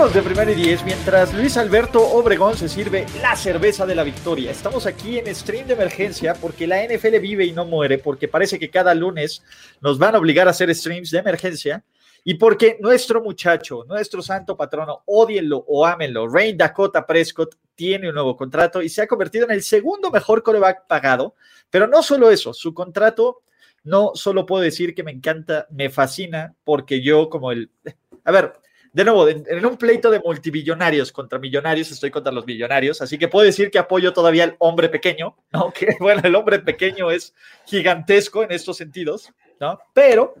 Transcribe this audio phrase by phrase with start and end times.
[0.00, 4.02] Amigos de Primero y Diez, mientras Luis Alberto Obregón se sirve la cerveza de la
[4.02, 4.50] victoria.
[4.50, 8.58] Estamos aquí en stream de emergencia porque la NFL vive y no muere, porque parece
[8.58, 9.44] que cada lunes
[9.82, 11.84] nos van a obligar a hacer streams de emergencia
[12.24, 18.14] y porque nuestro muchacho, nuestro santo patrono, odienlo o ámenlo, Rain Dakota Prescott tiene un
[18.14, 21.34] nuevo contrato y se ha convertido en el segundo mejor coreback pagado.
[21.68, 23.42] Pero no solo eso, su contrato
[23.84, 27.70] no solo puedo decir que me encanta, me fascina, porque yo como el...
[28.24, 28.54] A ver,
[28.92, 33.28] de nuevo, en, un pleito de multibillonarios contra millonarios, estoy contra los millonarios, así que
[33.28, 35.72] puedo decir que apoyo todavía al hombre pequeño, ¿no?
[35.74, 37.34] Que bueno, el hombre pequeño es
[37.66, 39.78] gigantesco en estos sentidos, ¿no?
[39.92, 40.34] Pero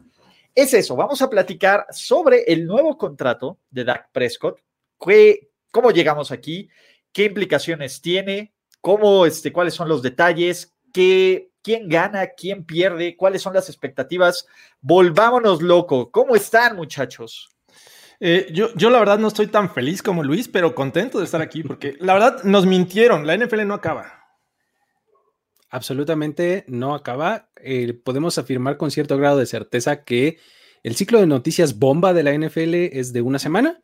[0.54, 4.60] es eso, vamos a platicar sobre el nuevo contrato de Dak Prescott,
[4.98, 6.68] cómo llegamos aquí,
[7.12, 13.42] qué implicaciones tiene, cómo, este, cuáles son los detalles, qué, quién gana, quién pierde, cuáles
[13.42, 14.46] son las expectativas.
[14.80, 16.10] Volvámonos loco.
[16.10, 17.48] ¿Cómo están, muchachos?
[18.20, 21.40] Eh, yo, yo la verdad no estoy tan feliz como Luis, pero contento de estar
[21.40, 24.20] aquí porque la verdad nos mintieron, la NFL no acaba.
[25.70, 27.48] Absolutamente no acaba.
[27.56, 30.38] Eh, podemos afirmar con cierto grado de certeza que
[30.82, 33.80] el ciclo de noticias bomba de la NFL es de una semana,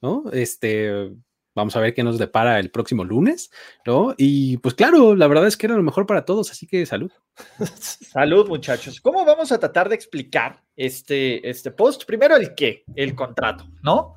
[0.00, 0.24] ¿no?
[0.32, 1.10] Este,
[1.54, 3.50] Vamos a ver qué nos depara el próximo lunes,
[3.86, 4.14] ¿no?
[4.18, 7.12] Y pues claro, la verdad es que era lo mejor para todos, así que salud.
[7.78, 9.00] salud, muchachos.
[9.00, 12.04] ¿Cómo vamos a tratar de explicar este, este post?
[12.06, 14.16] Primero el qué, el contrato, ¿no?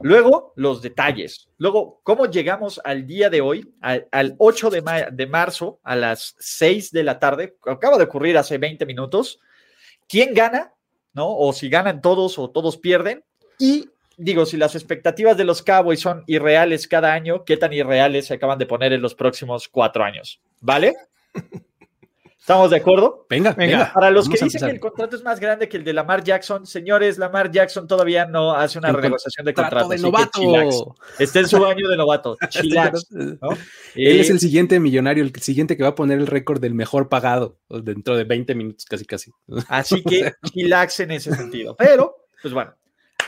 [0.00, 1.48] Luego los detalles.
[1.58, 6.92] Luego, ¿cómo llegamos al día de hoy, al, 8 de, de marzo a las 6
[6.92, 7.56] de la tarde?
[7.66, 9.40] Acaba de ocurrir hace 20 minutos.
[10.08, 10.72] ¿Quién gana?
[11.12, 11.36] ¿No?
[11.36, 13.24] O si ganan todos o todos pierden.
[13.58, 18.26] Y digo, si las expectativas de los Cowboys son irreales cada año, ¿qué tan irreales
[18.26, 20.40] se acaban de poner en los próximos cuatro años?
[20.60, 20.94] ¿Vale?
[22.48, 23.26] ¿Estamos de acuerdo?
[23.28, 23.92] Venga, venga.
[23.92, 26.66] Para los que dicen que el contrato es más grande que el de Lamar Jackson,
[26.66, 29.88] señores, Lamar Jackson todavía no hace una renegociación de contrato.
[29.88, 30.96] De novato.
[31.18, 32.38] Está en su año de novato.
[32.48, 33.06] Chilax.
[33.10, 37.10] Él es el siguiente millonario, el siguiente que va a poner el récord del mejor
[37.10, 39.30] pagado dentro de 20 minutos, casi, casi.
[39.68, 41.76] Así que chilax en ese sentido.
[41.76, 42.74] Pero, pues bueno,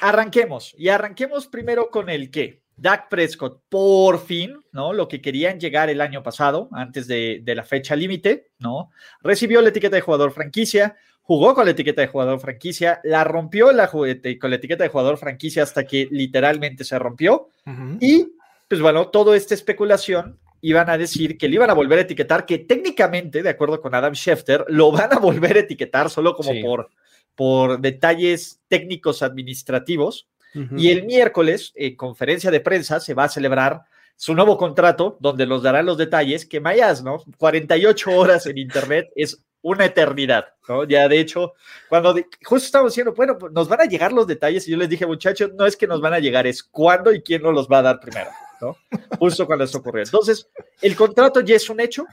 [0.01, 0.75] arranquemos.
[0.77, 2.63] Y arranquemos primero con el qué.
[2.77, 4.95] Dak Prescott, por fin, ¿no?
[4.95, 8.91] Lo que querían llegar el año pasado, antes de, la fecha límite, ¿no?
[9.21, 13.71] Recibió la etiqueta de jugador franquicia, jugó con la etiqueta de jugador franquicia, la rompió
[13.73, 14.09] la, con
[14.51, 17.49] la etiqueta de jugador franquicia hasta que literalmente se rompió.
[18.01, 18.33] Y,
[18.67, 22.47] pues bueno, toda esta especulación iban a decir que le iban a volver a etiquetar,
[22.47, 26.53] que técnicamente, de acuerdo con Adam Schefter, lo van a volver a etiquetar solo como
[26.63, 26.91] por
[27.35, 30.29] por detalles técnicos administrativos.
[30.77, 33.83] Y el miércoles, en conferencia de prensa, se va a celebrar
[34.17, 37.23] su nuevo contrato, donde nos darán los detalles, que mayas, ¿no?
[37.39, 40.85] 48 horas en Internet es una eternidad, ¿no?
[40.85, 41.55] Ya de hecho,
[41.89, 42.15] cuando
[42.45, 45.07] justo estamos diciendo, bueno, pues nos van a llegar los detalles y yo les dije,
[45.07, 47.79] muchachos, no es que nos van a llegar, es cuándo y quién nos los va
[47.79, 48.31] a dar primero,
[48.61, 48.77] ¿no?
[49.19, 50.03] Justo cuando esto ocurrió.
[50.03, 50.49] Entonces,
[50.83, 52.05] el contrato ya es un hecho,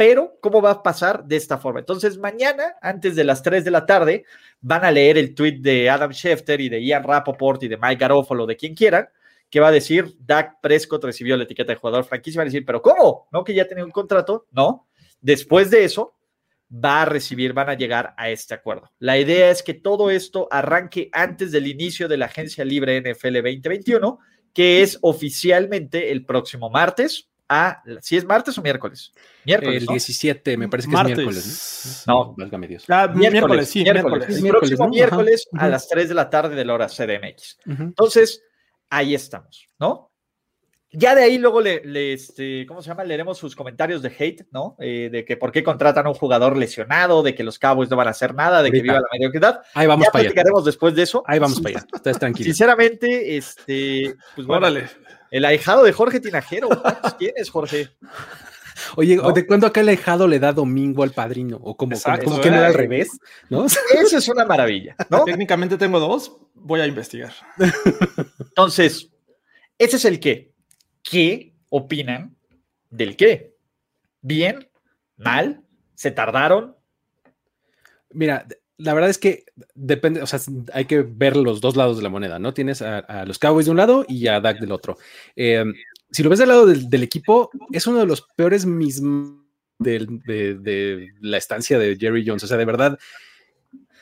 [0.00, 1.80] pero ¿cómo va a pasar de esta forma?
[1.80, 4.24] Entonces, mañana, antes de las 3 de la tarde,
[4.62, 7.96] van a leer el tweet de Adam Schefter y de Ian Rapoport y de Mike
[7.96, 9.10] Garofalo, de quien quieran,
[9.50, 12.64] que va a decir, Dak Prescott recibió la etiqueta de jugador franquicia, van a decir,
[12.64, 13.28] pero ¿cómo?
[13.30, 14.46] ¿No que ya tenía un contrato?
[14.52, 14.88] No.
[15.20, 16.14] Después de eso,
[16.72, 18.90] va a recibir, van a llegar a este acuerdo.
[19.00, 23.34] La idea es que todo esto arranque antes del inicio de la agencia libre NFL
[23.34, 24.18] 2021,
[24.54, 29.12] que es oficialmente el próximo martes, a, si es martes o miércoles.
[29.44, 29.82] Miércoles.
[29.82, 32.04] El 17, me parece que es miércoles.
[32.06, 32.32] ¿no?
[32.36, 32.84] Válgame Dios.
[32.88, 34.36] Ah, miércoles, sí, miércoles.
[34.36, 37.58] El próximo miércoles a las 3 de la tarde de la hora CDMX.
[37.66, 38.40] Entonces,
[38.88, 40.09] ahí estamos, ¿no?
[40.92, 43.04] Ya de ahí luego le, este, ¿cómo se llama?
[43.04, 44.76] Leeremos sus comentarios de hate, ¿no?
[44.80, 47.96] Eh, de que por qué contratan a un jugador lesionado, de que los Cowboys no
[47.96, 49.62] van a hacer nada, de que viva la mediocridad.
[49.74, 51.22] Ahí vamos ya para platicaremos después de eso.
[51.26, 51.86] Ahí vamos para allá.
[51.94, 52.46] Ustedes tranquilos.
[52.46, 54.88] Sinceramente, este, pues bueno, Órale.
[55.30, 56.68] el ahijado de Jorge Tinajero.
[56.68, 57.90] ¿Cuántos tienes, Jorge?
[58.96, 61.58] Oye, ¿de cuándo acá el ahijado le da domingo al padrino?
[61.62, 63.10] O como, como, que no era al revés,
[63.48, 63.66] ¿no?
[63.66, 65.22] Eso es una maravilla, ¿no?
[65.24, 67.32] Técnicamente tengo dos, voy a investigar.
[68.40, 69.10] Entonces,
[69.78, 70.49] ese es el qué
[71.02, 72.36] qué opinan
[72.90, 73.54] del qué.
[74.20, 74.68] ¿Bien?
[75.16, 75.62] ¿Mal?
[75.94, 76.76] ¿Se tardaron?
[78.10, 78.46] Mira,
[78.80, 79.44] la verdad es que
[79.74, 80.40] depende, o sea,
[80.72, 82.54] hay que ver los dos lados de la moneda, ¿no?
[82.54, 84.96] Tienes a, los Cowboys de un lado y a Dak del otro.
[85.36, 85.74] Em,
[86.10, 89.36] si lo ves del lado del, equipo, es uno de los peores mismos
[89.78, 92.44] de, la estancia de Jerry Jones.
[92.44, 92.98] O sea, de verdad,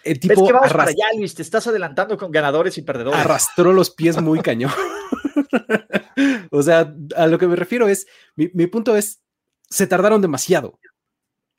[0.04, 0.46] el tipo.
[0.46, 3.20] que vamos para allá, Luis, te estás adelantando con ganadores y perdedores.
[3.20, 4.72] Arrastró los pies muy cañón.
[6.58, 8.06] o sea, a lo que me refiero es,
[8.36, 9.22] mi, punto es,
[9.68, 10.78] se tardaron demasiado.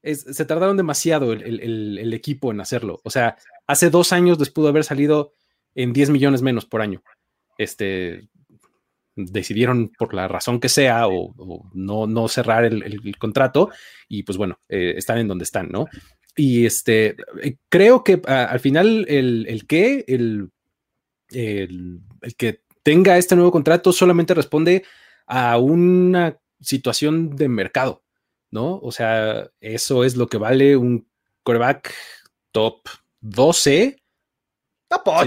[0.04, 3.02] se tardaron demasiado el, equipo en hacerlo.
[3.04, 3.38] O sea,
[3.68, 5.34] hace dos años les pudo haber salido
[5.76, 7.02] en 10 millones menos por año.
[7.58, 8.30] Este,
[9.16, 13.70] decidieron por la razón que sea o, no, no, cerrar el, contrato
[14.08, 15.88] y pues bueno, eh, están en donde están, ¿no?
[16.36, 17.18] Y este,
[17.68, 20.52] creo que al final el, el que, el,
[21.32, 22.02] el,
[22.38, 24.84] que tenga este nuevo contrato solamente responde
[25.26, 28.04] a una situación de mercado,
[28.52, 28.80] ¿no?
[28.82, 31.08] O sea, eso es lo que vale un
[31.44, 31.94] coreback
[32.52, 32.88] top
[33.22, 34.02] 12.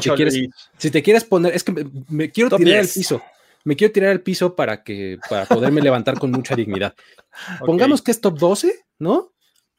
[0.00, 0.38] si, te quieres,
[0.76, 3.22] si te quieres poner, es que me, quiero tirar al piso
[3.64, 6.94] me quiero tirar al piso para que para poderme levantar con mucha dignidad.
[7.64, 9.31] Pongamos que es top 12, ¿no?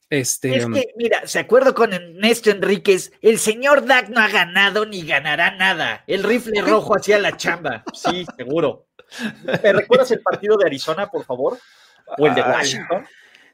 [0.10, 4.28] Este, es um, que, mira, se acuerdo con Ernesto Enríquez, el señor Dak no ha
[4.28, 6.04] ganado ni ganará nada.
[6.08, 7.84] El rifle rojo hacía la chamba.
[7.94, 8.88] Sí, seguro.
[9.64, 11.58] ¿Me recuerdas el partido de Arizona, por favor?
[12.18, 13.06] O el de Washington.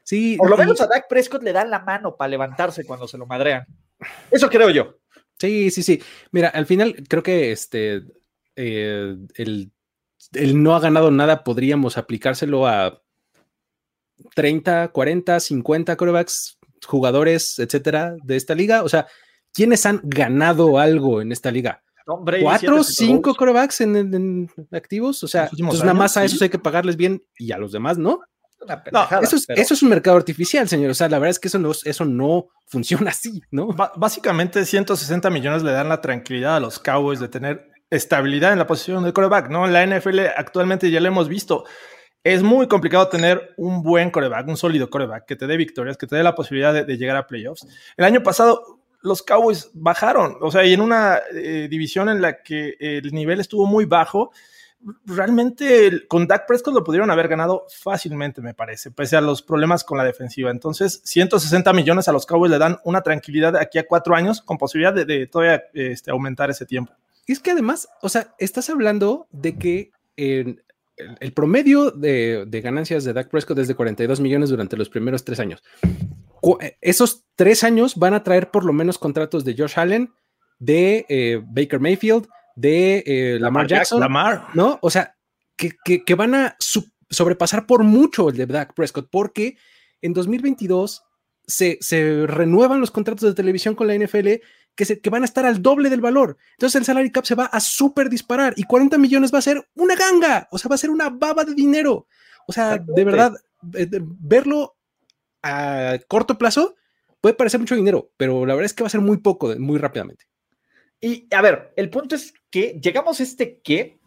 [0.02, 0.36] Sí.
[0.36, 3.26] Por lo menos a Dak Prescott le dan la mano para levantarse cuando se lo
[3.26, 3.64] madrean.
[4.30, 4.98] Eso creo yo.
[5.38, 6.02] Sí, sí, sí.
[6.32, 8.02] Mira, al final creo que este
[8.56, 9.72] eh, el
[10.32, 13.02] él no ha ganado nada, podríamos aplicárselo a
[14.40, 18.82] 30, 40, 50 corebacks, jugadores, etcétera, de esta liga.
[18.84, 19.06] O sea,
[19.52, 21.82] ¿quiénes han ganado algo en esta liga?
[22.40, 25.22] ¿Cuatro, cinco corebacks en, activos?
[25.22, 27.98] O sea, entonces nada más a esos hay que pagarles bien y a los demás
[27.98, 28.22] no.
[29.20, 30.92] eso, es, un mercado artificial, señor.
[30.92, 33.68] O sea, la verdad es que eso no, eso no funciona así, ¿no?
[33.96, 38.66] básicamente, 160 millones le dan la tranquilidad a los Cowboys de tener estabilidad en la
[38.66, 39.66] posición del coreback, ¿no?
[39.66, 41.66] En la NFL actualmente ya lo hemos visto.
[42.22, 46.06] Es muy complicado tener un buen coreback, un sólido coreback que te dé victorias, que
[46.06, 47.66] te dé la posibilidad de, llegar a playoffs.
[47.96, 52.42] El año pasado los Cowboys bajaron, o sea, y en una eh, división en la
[52.42, 54.32] que el nivel estuvo muy bajo,
[55.06, 59.84] realmente con Dak Prescott lo pudieron haber ganado fácilmente, me parece, pese a los problemas
[59.84, 60.50] con la defensiva.
[60.50, 64.58] Entonces, 160 millones a los Cowboys le dan una tranquilidad aquí a cuatro años con
[64.58, 66.92] posibilidad de, todavía este, aumentar ese tiempo.
[67.26, 69.92] Y es que además, o sea, estás hablando de que
[71.20, 75.40] el, promedio de, ganancias de Dak Prescott es de 42 millones durante los primeros tres
[75.40, 75.62] años.
[76.80, 80.12] esos tres años van a traer por lo menos contratos de Josh Allen,
[80.58, 84.48] de eh, Baker Mayfield, de eh, Lamar, Jackson, Lamar.
[84.54, 84.78] ¿no?
[84.82, 85.16] O sea,
[85.56, 86.56] que, van a
[87.10, 89.56] sobrepasar por mucho el de Dak Prescott, porque
[90.02, 91.02] en 2022
[91.46, 94.28] se, se renuevan los contratos de televisión con la NFL
[94.74, 96.36] que, van a estar al doble del valor.
[96.52, 99.68] Entonces el salary cap se va a súper disparar y 40 millones va a ser
[99.74, 102.06] una ganga, o sea, va a ser una baba de dinero.
[102.46, 103.34] O sea, de verdad,
[103.74, 104.76] eh, verlo
[105.42, 106.76] a corto plazo
[107.20, 109.78] puede parecer mucho dinero, pero la verdad es que va a ser muy poco, muy
[109.78, 110.24] rápidamente.
[111.00, 114.00] Y a ver, el punto es que llegamos a este qué,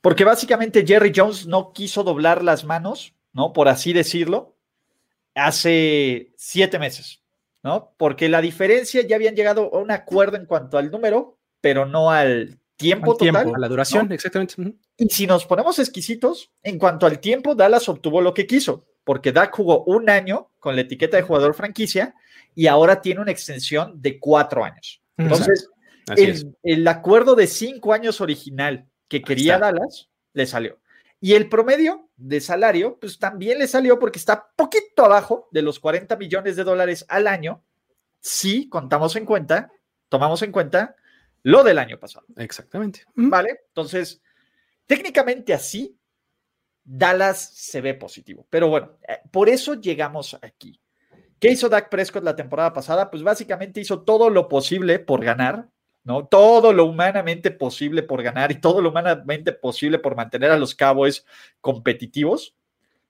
[0.00, 3.52] porque básicamente Jerry Jones no quiso doblar las manos, ¿no?
[3.52, 4.56] Por así decirlo,
[5.34, 7.19] hace siete meses.
[7.62, 7.94] ¿No?
[7.96, 12.10] Porque la diferencia ya habían llegado a un acuerdo en cuanto al número, pero no
[12.10, 13.52] al tiempo total.
[13.54, 14.54] a la duración, exactamente.
[14.96, 19.32] Y si nos ponemos exquisitos, en cuanto al tiempo, Dallas obtuvo lo que quiso, porque
[19.32, 22.14] Dak jugó un año con la etiqueta de jugador franquicia
[22.54, 25.02] y ahora tiene una extensión de cuatro años.
[25.16, 25.68] Entonces,
[26.62, 30.78] el, acuerdo de cinco años original que quería Dallas le salió.
[31.20, 35.78] Y el promedio de salario, pues también le salió porque está poquito abajo de los
[35.78, 37.62] 40 millones de dólares al año,
[38.20, 39.70] si contamos en cuenta,
[40.08, 40.96] tomamos en cuenta
[41.42, 42.26] lo del año pasado.
[42.36, 43.04] Exactamente.
[43.14, 44.22] Vale, entonces,
[44.86, 45.98] técnicamente así,
[46.84, 48.46] Dallas se ve positivo.
[48.50, 50.80] Pero bueno, eh, por eso llegamos aquí.
[51.38, 53.10] ¿Qué hizo Dak Prescott la temporada pasada?
[53.10, 55.68] Pues básicamente hizo todo lo posible por ganar,
[56.04, 56.26] ¿no?
[56.26, 60.74] Todo lo humanamente posible por ganar y todo lo humanamente posible por mantener a los
[60.74, 61.24] Cowboys
[61.60, 62.54] competitivos.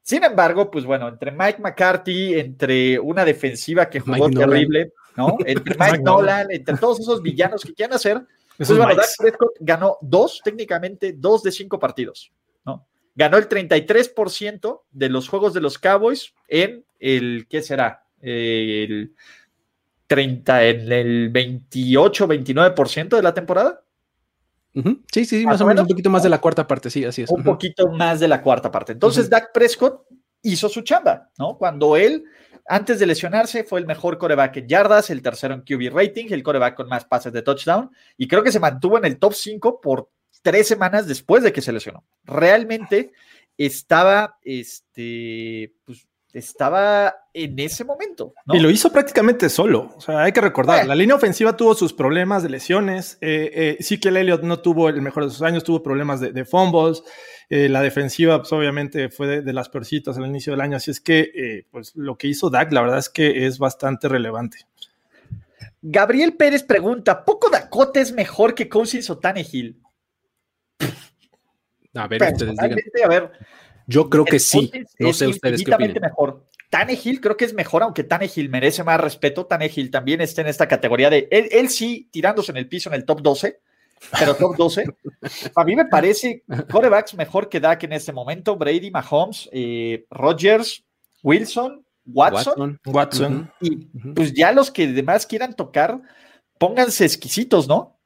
[0.03, 5.37] Sin embargo, pues bueno, entre Mike McCarthy, entre una defensiva que jugó terrible, ¿no?
[5.45, 8.21] Entre Mike Nolan, entre todos esos villanos que quieren hacer,
[8.57, 12.33] pues bueno, Dak Prescott ganó dos, técnicamente dos de cinco partidos,
[12.65, 12.87] ¿no?
[13.15, 18.05] Ganó el 33% de los juegos de los Cowboys en el, ¿qué será?
[18.21, 19.15] El
[20.11, 23.85] 30, en el 28, 29% de la temporada.
[25.13, 27.31] Sí, sí, más, o menos, un poquito más de la cuarta parte, sí, así es.
[27.31, 28.91] Un poquito más de la cuarta parte.
[28.91, 30.05] Entonces, Dak Prescott
[30.43, 31.57] hizo su chamba, ¿no?
[31.57, 32.25] Cuando él
[32.67, 36.43] Antes de lesionarse, fue el mejor coreback en yardas, el tercero en QB rating, el
[36.43, 39.81] coreback con más pases de touchdown, y creo que se mantuvo en el top 5
[39.81, 40.11] por
[40.43, 42.05] tres semanas después de que se lesionó.
[42.25, 43.13] Realmente
[43.57, 48.35] estaba, este, pues, estaba en ese momento.
[48.47, 49.93] Y lo hizo prácticamente solo.
[49.97, 53.19] O sea, hay que recordar, la línea ofensiva tuvo sus problemas de lesiones.
[53.21, 56.21] Eh, eh, sí que el Elliott no tuvo el mejor de sus años, tuvo problemas
[56.21, 57.03] de, fumbles.
[57.49, 60.77] Eh, la defensiva, pues obviamente fue de, las peorcitas al inicio del año.
[60.77, 64.59] Así es que, pues lo que hizo Dak, la verdad es que es bastante relevante.
[65.83, 69.81] Gabriel Pérez pregunta: ¿Poco Dakota es mejor que Cousins o Tannehill?
[71.95, 72.79] A ver, ustedes digan.
[73.05, 73.33] A ver,
[73.91, 74.71] yo creo que sí.
[74.99, 76.01] No sé ustedes qué opinan.
[76.01, 76.47] mejor.
[76.71, 79.47] Tannehill creo que es mejor, aunque Tannehill merece más respeto.
[79.47, 83.05] Tannehill también está en esta categoría de él, sí tirándose en el piso en el
[83.05, 83.61] top 12,
[84.17, 84.85] pero top 12.
[85.57, 88.57] A mí me parece corebacks mejor que Dak en este momento.
[88.57, 90.85] Brady, Mahomes, eh, Rodgers,
[91.25, 92.81] Wilson, Watson.
[92.87, 93.53] Watson.
[93.61, 93.77] Y
[94.15, 96.01] pues ya los que demás quieran tocar,
[96.59, 98.00] pónganse exquisitos, ¿no?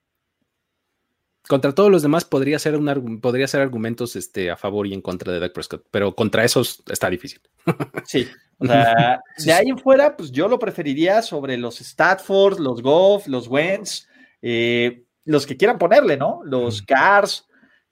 [1.48, 5.02] Contra todos los demás podría ser, un, podría ser argumentos este, a favor y en
[5.02, 7.40] contra de Dak Prescott, pero contra esos está difícil.
[8.04, 12.82] Sí, o sea, de ahí en fuera, pues yo lo preferiría sobre los Statford, los
[12.82, 14.06] Goff, los Wentz,
[14.42, 16.40] eh, los que quieran ponerle, ¿no?
[16.44, 17.46] Los Cars.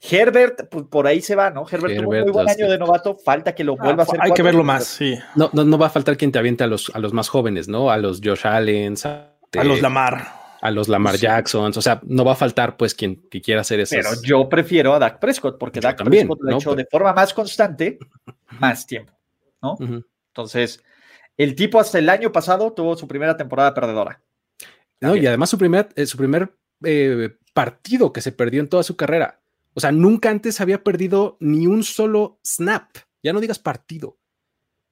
[0.05, 1.65] Herbert, pues por ahí se va, ¿no?
[1.71, 4.21] Herbert, tuvo un muy buen año de novato, falta que lo ah, vuelva a hacer.
[4.21, 5.17] Hay que verlo más, sí.
[5.37, 7.69] No, no, no, va a faltar quien te aviente a los, a los más jóvenes,
[7.69, 7.91] ¿no?
[7.91, 11.77] A los Josh Allen, a los Lamar a los Lamar Jacksons.
[11.77, 13.97] O sea, no va a faltar pues quien quiera hacer eso.
[13.97, 17.35] Pero yo prefiero a Dak Prescott porque Dak Prescott lo ha hecho de forma más
[17.35, 17.99] constante,
[18.59, 19.13] más tiempo,
[19.61, 19.77] ¿no?
[20.29, 20.83] Entonces,
[21.37, 24.23] el tipo hasta el año pasado tuvo su primera temporada perdedora.
[25.01, 26.55] No, y además su primer, eh, su primer
[26.85, 29.41] eh, partido que se perdió en toda su carrera.
[29.75, 32.89] O sea, nunca antes había perdido ni un solo snap.
[33.21, 34.17] Ya no digas partido,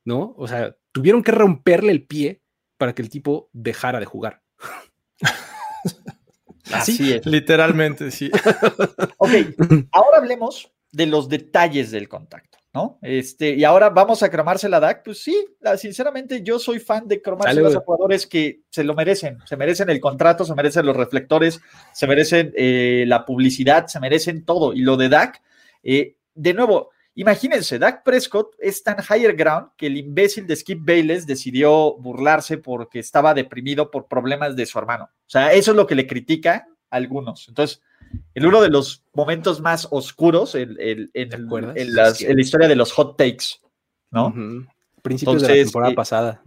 [0.04, 0.34] ¿no?
[0.36, 2.42] O sea, tuvieron que romperle el pie
[2.76, 4.42] para que el tipo dejara de jugar.
[6.72, 7.26] Así es.
[7.26, 8.30] Literalmente, sí.
[9.18, 9.30] ok,
[9.92, 12.98] ahora hablemos de los detalles del contacto, ¿no?
[13.02, 15.04] Este, y ahora vamos a cromarse la DAC.
[15.04, 15.36] Pues sí,
[15.76, 20.00] sinceramente yo soy fan de cromarse a jugadores que se lo merecen, se merecen el
[20.00, 21.60] contrato, se merecen los reflectores,
[21.92, 24.72] se merecen eh, la publicidad, se merecen todo.
[24.72, 25.42] Y lo de DAC,
[25.82, 30.80] eh, de nuevo, Imagínense, Dak Prescott es tan higher ground que el imbécil de Skip
[30.82, 35.04] Bayless decidió burlarse porque estaba deprimido por problemas de su hermano.
[35.04, 37.48] O sea, eso es lo que le critica a algunos.
[37.48, 37.82] Entonces,
[38.34, 40.76] en uno de los momentos más oscuros en,
[41.14, 43.60] la historia de los hot takes,
[44.10, 44.34] ¿no?
[45.02, 46.42] Principios de la temporada eh, pasada.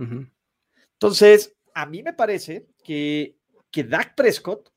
[0.93, 3.38] Entonces, a mí me parece que,
[3.70, 4.73] que Dak Prescott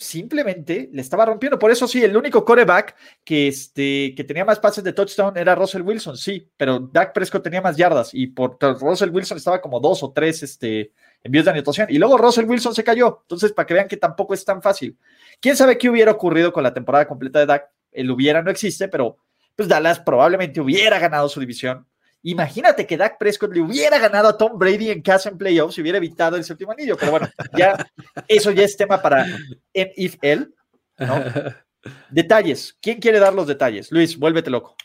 [0.00, 1.58] simplemente le estaba rompiendo.
[1.58, 5.54] Por eso sí, el único coreback que, este, que tenía más pases de touchdown era
[5.54, 9.78] Russell Wilson, sí, pero Dak Prescott tenía más yardas y por Russell Wilson estaba como
[9.78, 10.92] dos o tres este,
[11.22, 11.86] envíos de anotación.
[11.90, 13.20] Y luego Russell Wilson se cayó.
[13.22, 14.96] Entonces, para que vean que tampoco es tan fácil.
[15.38, 17.68] ¿Quién sabe qué hubiera ocurrido con la temporada completa de Dak?
[17.92, 19.18] El hubiera no existe, pero
[19.54, 21.86] pues Dallas probablemente hubiera ganado su división
[22.22, 25.80] Imagínate que Dak Prescott le hubiera ganado a Tom Brady en casa en playoffs y
[25.80, 26.96] hubiera evitado el séptimo anillo.
[26.98, 27.86] Pero bueno, ya
[28.28, 29.26] eso ya es tema para
[29.72, 30.54] if él.
[32.10, 32.76] Detalles.
[32.82, 33.90] ¿Quién quiere dar los detalles?
[33.90, 34.76] Luis, vuélvete loco.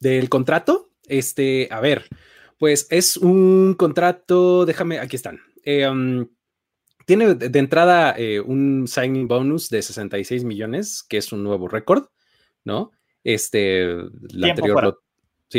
[0.00, 2.08] Del contrato, este, a ver,
[2.58, 5.40] pues es un contrato, déjame, aquí están.
[5.62, 6.26] Eh, um,
[7.06, 12.06] tiene de entrada eh, un signing bonus de 66 millones, que es un nuevo récord,
[12.64, 12.92] ¿no?
[13.22, 13.86] Este,
[14.30, 15.00] la anterior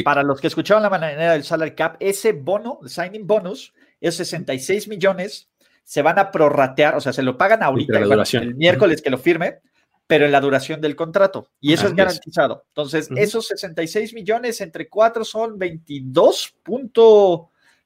[0.03, 4.15] para los que escucharon la manera del salary cap, ese bono, el signing bonus, es
[4.15, 5.49] 66 millones,
[5.83, 9.59] se van a prorratear, o sea, se lo pagan ahorita, el miércoles que lo firme,
[10.07, 11.47] pero en la duración del contrato.
[11.59, 12.65] Y eso es garantizado.
[12.69, 16.55] Entonces, esos 66 millones entre cuatro son 22.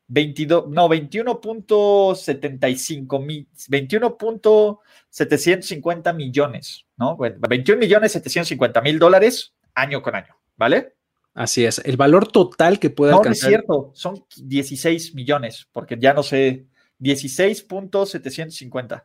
[0.07, 7.17] 22, no, 21.75 mil, 21.750 millones, ¿no?
[7.17, 10.93] 21 millones 750 mil dólares año con año, ¿vale?
[11.35, 11.81] Así es.
[11.83, 13.51] El valor total que puede alcanzar.
[13.51, 13.91] No, es cierto.
[13.93, 16.67] Son 16 millones, porque ya no sé.
[16.99, 19.03] 16.750.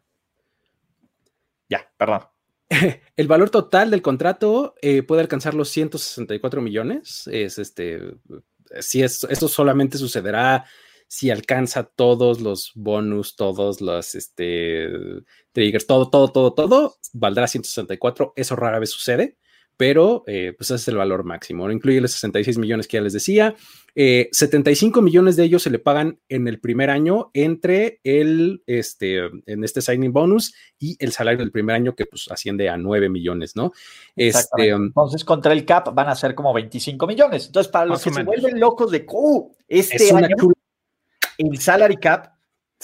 [1.69, 2.21] Ya, perdón.
[3.17, 7.27] El valor total del contrato eh, puede alcanzar los 164 millones.
[7.27, 8.15] Es este.
[8.79, 10.65] Si es, esto solamente sucederá
[11.09, 14.89] si alcanza todos los bonus, todos los este,
[15.51, 18.35] triggers, todo, todo, todo, todo, valdrá 164.
[18.37, 19.40] Eso rara vez sucede
[19.81, 21.67] pero eh, pues ese es el valor máximo.
[21.67, 21.73] ¿no?
[21.73, 23.55] Incluye los 66 millones que ya les decía.
[23.95, 29.21] 75 eh, millones de ellos se le pagan en el primer año entre el, este,
[29.47, 33.09] en este signing bonus y el salario del primer año que pues asciende a 9
[33.09, 33.73] millones, ¿no?
[34.15, 37.47] Este, um, Entonces contra el CAP van a ser como 25 millones.
[37.47, 40.53] Entonces para los que se vuelven locos de, uh, este año,
[41.39, 42.35] el salary cap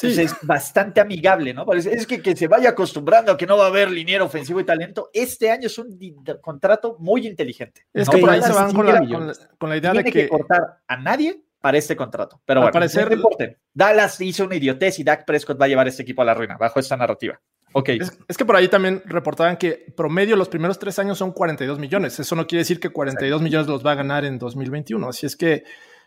[0.00, 1.64] pues, es bastante amigable, ¿no?
[1.72, 4.64] Es que, que se vaya acostumbrando a que no va a haber liniero ofensivo y
[4.64, 5.10] talento.
[5.12, 5.98] Este año es un
[6.40, 7.86] contrato muy inteligente.
[7.92, 10.12] Es que por ahí se van con la, idea de que...
[10.12, 12.40] que cortar a nadie para este contrato.
[12.44, 13.08] Pero bueno, parecer...
[13.72, 16.56] Dallas hizo una idiotez y Dak Prescott va a llevar este equipo a la ruina
[16.56, 17.40] bajo esta narrativa.
[17.72, 17.90] Ok.
[18.28, 22.18] Es, que por ahí también reportaban que promedio los primeros tres años son 42 millones.
[22.18, 25.08] Eso no quiere decir que 42 millones los va a ganar en 2021.
[25.08, 25.64] Así es que,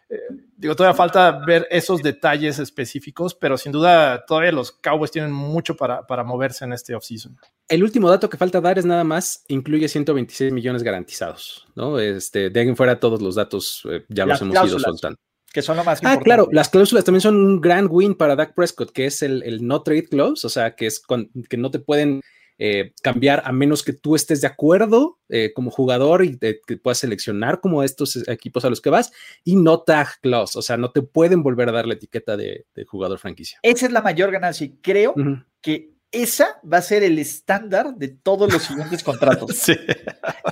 [0.10, 0.18] eh,
[0.58, 5.76] digo, todavía falta ver esos detalles específicos, pero sin duda todavía los Cowboys tienen mucho
[5.76, 7.38] para, para moverse en este offseason.
[7.68, 12.00] El último dato que falta dar es nada más, incluye 126 millones garantizados, ¿no?
[12.00, 15.18] Este, de ahí en fuera todos los datos eh, ya los hemos ido soltando
[15.52, 18.54] que son lo más ah, claro, las cláusulas también son un gran win para Dak
[18.54, 21.02] Prescott, que es el, no trade clause, o sea, que es
[21.50, 22.22] que no te pueden
[22.60, 27.00] eh, cambiar a menos que tú estés de acuerdo eh, como jugador y que puedas
[27.00, 29.12] seleccionar como estos equipos a los que vas,
[29.44, 32.66] y no tag clause, o sea, no te pueden volver a dar la etiqueta de,
[32.88, 33.60] jugador franquicia.
[33.64, 35.16] Esa es la mayor ganancia y creo
[35.62, 39.50] que esa va a ser el estándar de todos los siguientes contratos.
[39.60, 39.76] Sí.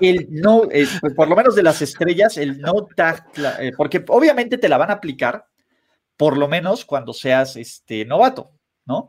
[0.02, 0.86] El no, eh,
[1.16, 3.26] por lo menos de las estrellas, el no tag,
[3.60, 5.46] eh, porque obviamente te la van a aplicar,
[6.16, 8.52] por lo menos cuando seas este novato,
[8.86, 9.08] ¿no?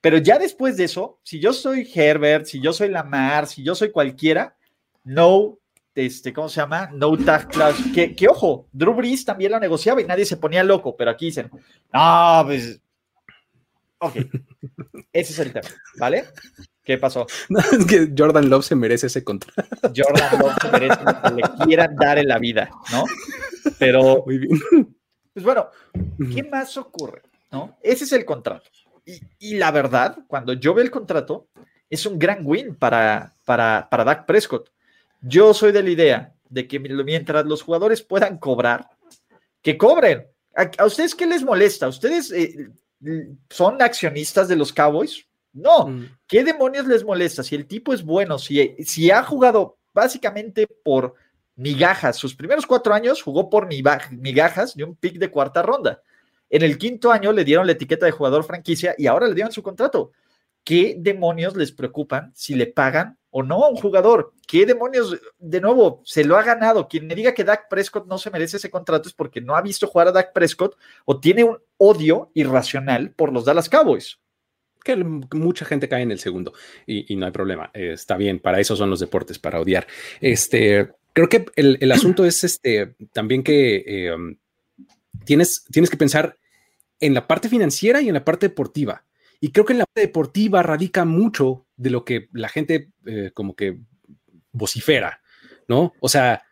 [0.00, 3.74] Pero ya después de eso, si yo soy Herbert, si yo soy Lamar, si yo
[3.74, 4.56] soy cualquiera,
[5.04, 5.58] no,
[5.94, 6.90] este, ¿cómo se llama?
[6.92, 7.92] No tag clause.
[7.92, 11.26] Que, que ojo, Drew Brees también lo negociaba y nadie se ponía loco, pero aquí
[11.26, 11.50] dicen,
[11.92, 12.80] no, pues
[14.00, 14.14] Ok,
[15.12, 16.26] ese es el tema, ¿vale?
[16.84, 17.26] ¿Qué pasó?
[17.72, 19.62] es que Jordan Love se merece ese contrato.
[19.96, 23.04] Jordan Love se merece lo que le quieran dar en la vida, ¿no?
[23.78, 24.96] Pero, Muy bien.
[25.32, 25.68] pues bueno,
[26.32, 27.22] ¿qué más ocurre?
[27.50, 27.76] ¿no?
[27.82, 28.70] Ese es el contrato.
[29.38, 31.48] Y, la verdad, cuando yo veo el contrato,
[31.88, 34.70] es un gran win para, para, para Dak Prescott.
[35.20, 38.90] Yo soy de la idea de que mientras los jugadores puedan cobrar,
[39.62, 40.26] que cobren.
[40.54, 41.86] ¿A, ustedes qué les molesta?
[41.86, 42.70] ¿A ustedes eh,
[43.50, 45.26] son accionistas de los Cowboys.
[45.52, 46.18] No, mm.
[46.26, 47.42] ¿qué demonios les molesta?
[47.42, 51.14] Si el tipo es bueno, si, si ha jugado básicamente por
[51.56, 56.02] migajas, sus primeros cuatro años jugó por migajas de un pick de cuarta ronda.
[56.50, 59.52] En el quinto año le dieron la etiqueta de jugador franquicia y ahora le dieron
[59.52, 60.12] su contrato.
[60.64, 64.34] ¿Qué demonios les preocupan si le pagan o no a un jugador?
[64.46, 66.88] ¿Qué demonios, de nuevo, se lo ha ganado?
[66.88, 69.62] Quien me diga que Dak Prescott no se merece ese contrato es porque no ha
[69.62, 74.18] visto jugar a Dak Prescott o tiene un odio irracional por los Dallas Cowboys.
[74.84, 76.52] Que mucha gente cae en el segundo
[76.86, 77.70] y, no hay problema.
[77.74, 79.86] Eh, está bien, para eso son los deportes, para odiar.
[80.20, 84.16] Este, creo que el, asunto es este también que eh,
[85.28, 86.38] tienes, tienes que pensar
[87.00, 89.04] en la parte financiera y en la parte deportiva.
[89.40, 93.30] Y creo que en la parte deportiva radica mucho de lo que la gente eh,
[93.34, 93.78] como que
[94.52, 95.20] vocifera,
[95.68, 95.92] ¿no?
[96.00, 96.42] O sea,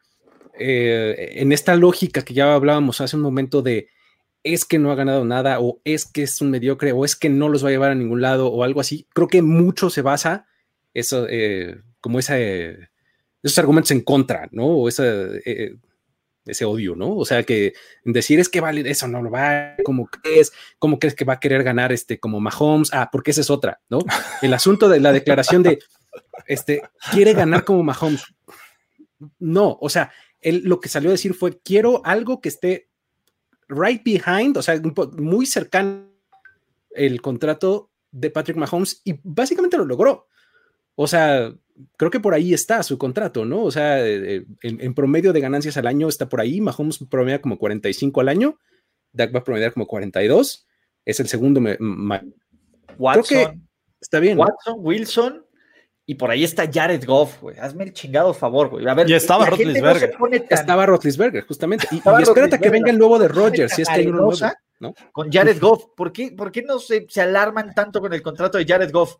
[0.59, 3.89] en esta lógica que ya hablábamos hace un momento de
[4.43, 7.29] es que no ha ganado nada o es que es un mediocre o es que
[7.29, 9.07] no los va a llevar a ningún lado o algo así.
[9.13, 10.47] Creo que mucho se basa
[10.95, 12.89] eso, eh, como ese,
[13.43, 14.67] esos argumentos en contra, ¿no?
[14.67, 15.77] O eh,
[16.47, 17.17] ese odio, ¿no?
[17.17, 21.15] O sea, que decir es que vale eso, no lo va, como crees, cómo crees
[21.15, 23.99] que va a querer ganar este como Mahomes, ah, porque esa es otra, ¿no?
[24.43, 25.79] El asunto de la declaración de,
[26.47, 26.83] este,
[27.13, 28.25] quiere ganar como Mahomes.
[29.39, 32.89] No, o sea, él lo que salió a decir fue, quiero algo que esté
[33.69, 34.81] right behind, o sea,
[35.17, 36.07] muy cercano
[36.91, 40.29] el contrato de Patrick Mahomes y básicamente lo logró.
[40.95, 41.53] O sea,
[41.97, 43.65] creo que por ahí está su contrato, ¿no?
[43.65, 46.61] O sea, eh, eh, en, promedio de ganancias al año está por ahí.
[46.61, 48.59] Mahomes promedia como 45 al año.
[49.13, 50.67] Dak va a promediar como 42.
[51.05, 51.61] Es el segundo.
[52.99, 53.69] Watson.
[54.01, 54.39] está bien.
[54.39, 55.47] Watson, Wilson
[56.09, 57.59] y por ahí está Jared Goff, güey.
[57.59, 58.87] Hazme el chingado favor, güey.
[58.87, 60.15] A ver, y estaba Rotlisberger.
[60.49, 61.89] Estaba Rotlisberger, justamente.
[61.91, 64.37] Y, espérate que venga el nuevo de Rogers, si es que hay uno nuevo,
[64.79, 64.95] ¿no?
[65.11, 65.87] Con Jared Goff.
[65.97, 69.17] ¿Por qué, por qué no se, se alarman tanto con el contrato de Jared Goff?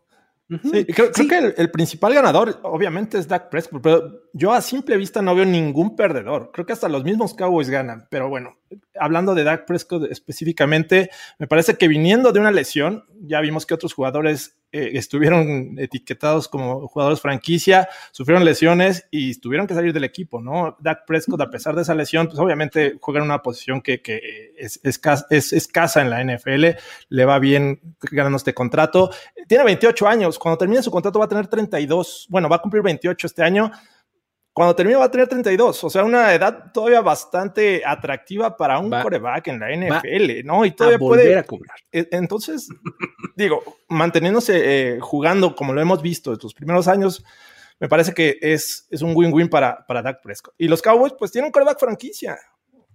[0.49, 5.21] Sí, creo, que el, principal ganador, obviamente, es Dak Prescott, pero yo a simple vista
[5.21, 6.51] no veo ningún perdedor.
[6.53, 8.07] Creo que hasta los mismos Cowboys ganan.
[8.09, 8.55] Pero bueno,
[8.99, 13.73] hablando de Dak Prescott específicamente, me parece que viniendo de una lesión, ya vimos que
[13.73, 20.03] otros jugadores eh, estuvieron etiquetados como jugadores franquicia, sufrieron lesiones y tuvieron que salir del
[20.03, 20.75] equipo, ¿no?
[20.79, 24.01] Dak Prescott, a pesar de esa lesión, pues obviamente juega en una posición que,
[24.57, 26.65] es, es, escasa en la NFL,
[27.09, 27.79] le va bien
[28.11, 29.09] ganando este contrato.
[29.47, 32.83] Tiene 28 años, cuando termine su contrato va a tener 32, bueno, va a cumplir
[32.83, 33.71] 28 este año
[34.57, 38.89] cuando termine va a tener 32, o sea, una edad todavía bastante atractiva para un
[38.89, 40.65] coreback en la NFL, ¿no?
[40.65, 41.77] Y todavía puede a cobrar.
[41.91, 42.67] E, entonces,
[43.35, 47.23] digo, manteniéndose eh, jugando como lo hemos visto en sus primeros años,
[47.79, 50.55] me parece que es, es un win-win para, para Dak Prescott.
[50.57, 52.35] Y los Cowboys, pues tienen un coreback franquicia.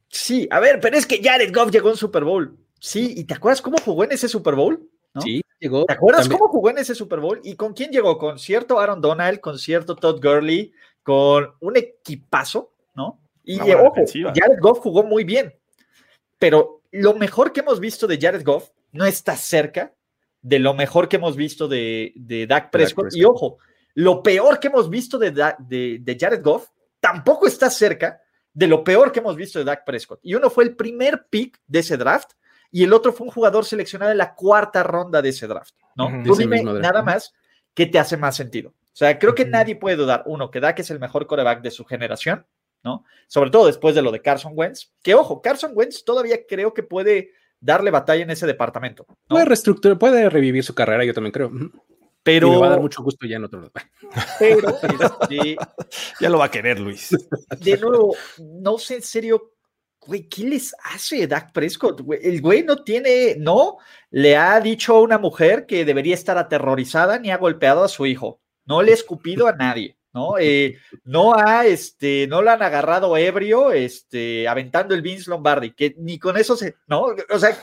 [0.09, 2.59] Sí, a ver, pero es que Jared Goff llegó a un Super Bowl.
[2.81, 4.91] Sí, ¿y te acuerdas cómo jugó en ese Super Bowl?
[5.21, 5.85] Sí, llegó.
[5.85, 7.41] ¿Te acuerdas cómo jugó en ese Super Bowl?
[7.45, 8.19] ¿Y con quién llegó?
[8.19, 10.73] Con cierto Aaron Donald, con cierto Todd Gurley,
[11.03, 13.21] con un equipazo, ¿no?
[13.45, 13.95] Y ojo,
[14.35, 15.55] Jared Goff jugó muy bien,
[16.39, 19.95] pero lo mejor que hemos visto de Jared Goff no está cerca
[20.43, 23.15] de lo mejor que hemos visto de, de Dak, Prescott.
[23.15, 23.59] Y ojo,
[23.95, 26.69] lo peor que hemos visto de, de, de, Jared Goff
[27.01, 28.21] tampoco está cerca
[28.53, 30.21] de lo peor que hemos visto de Dak Prescott.
[30.23, 32.33] Y uno fue el primer pick de ese draft
[32.71, 35.75] y el otro fue un jugador seleccionado en la cuarta ronda de ese draft.
[35.95, 36.23] ¿no?
[36.25, 37.33] Tú dime nada más
[37.75, 38.75] que te hace más sentido.
[38.93, 41.71] O sea, creo que nadie puede dudar, uno, que Dak es el mejor coreback de
[41.71, 42.47] su generación,
[42.85, 43.05] ¿no?
[43.27, 46.83] Sobre todo después de lo de Carson Wentz, que ojo, Carson Wentz todavía creo que
[46.83, 49.07] puede darle batalla en ese departamento.
[49.29, 51.51] Puede reestructurar, puede revivir su carrera, yo también creo.
[52.23, 52.51] Pero.
[52.51, 53.73] me va a dar mucho gusto ya en otro lado.
[54.39, 55.57] Pero, este,
[56.21, 57.17] ya lo va a querer, Luis.
[57.59, 59.55] De nuevo, no sé en serio,
[60.01, 62.03] güey, ¿qué les hace Dak Prescott?
[62.21, 63.79] El güey no tiene, no,
[64.11, 68.05] le ha dicho a una mujer que debería estar aterrorizada ni ha golpeado a su
[68.07, 68.42] hijo.
[68.65, 69.97] No le ha escupido a nadie.
[70.13, 70.35] ¿no?
[70.43, 75.95] Eh, no ha, este, no lo han agarrado ebrio, este, aventando el Vince Lombardi, que
[75.99, 77.07] ni con eso se, ¿no?
[77.31, 77.57] O sea,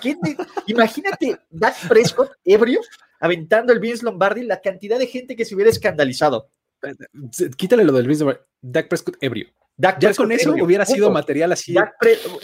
[0.65, 2.79] imagínate Dak Prescott ebrio,
[3.19, 6.49] aventando el Vince Lombardi, la cantidad de gente que se hubiera escandalizado.
[7.57, 9.47] Quítale lo del Vince Lombardi, Dak Prescott ebrio.
[9.77, 11.73] ya con eso hubiera sido material así.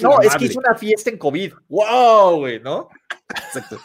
[0.02, 1.54] no, es que hizo una fiesta en COVID.
[1.70, 2.60] ¡Wow, güey!
[2.60, 2.90] ¿No?
[3.30, 3.80] Exacto.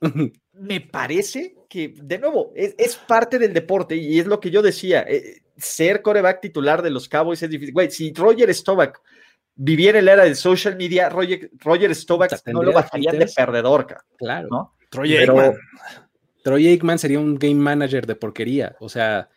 [0.60, 5.04] Me parece que, de nuevo, es, parte del deporte y es lo que yo decía.
[5.08, 7.72] Eh, ser coreback titular de los Cowboys es difícil.
[7.72, 8.98] Güey, si Roger Staubach
[9.54, 13.86] viviera en la era del social media, Roger, Roger Staubach no lo bajarían de perdedor.
[14.18, 14.48] Claro.
[14.50, 14.74] ¿no?
[14.90, 15.54] Troy Aikman.
[16.42, 18.76] Troy Aikman sería un game manager de porquería.
[18.80, 19.30] O sea,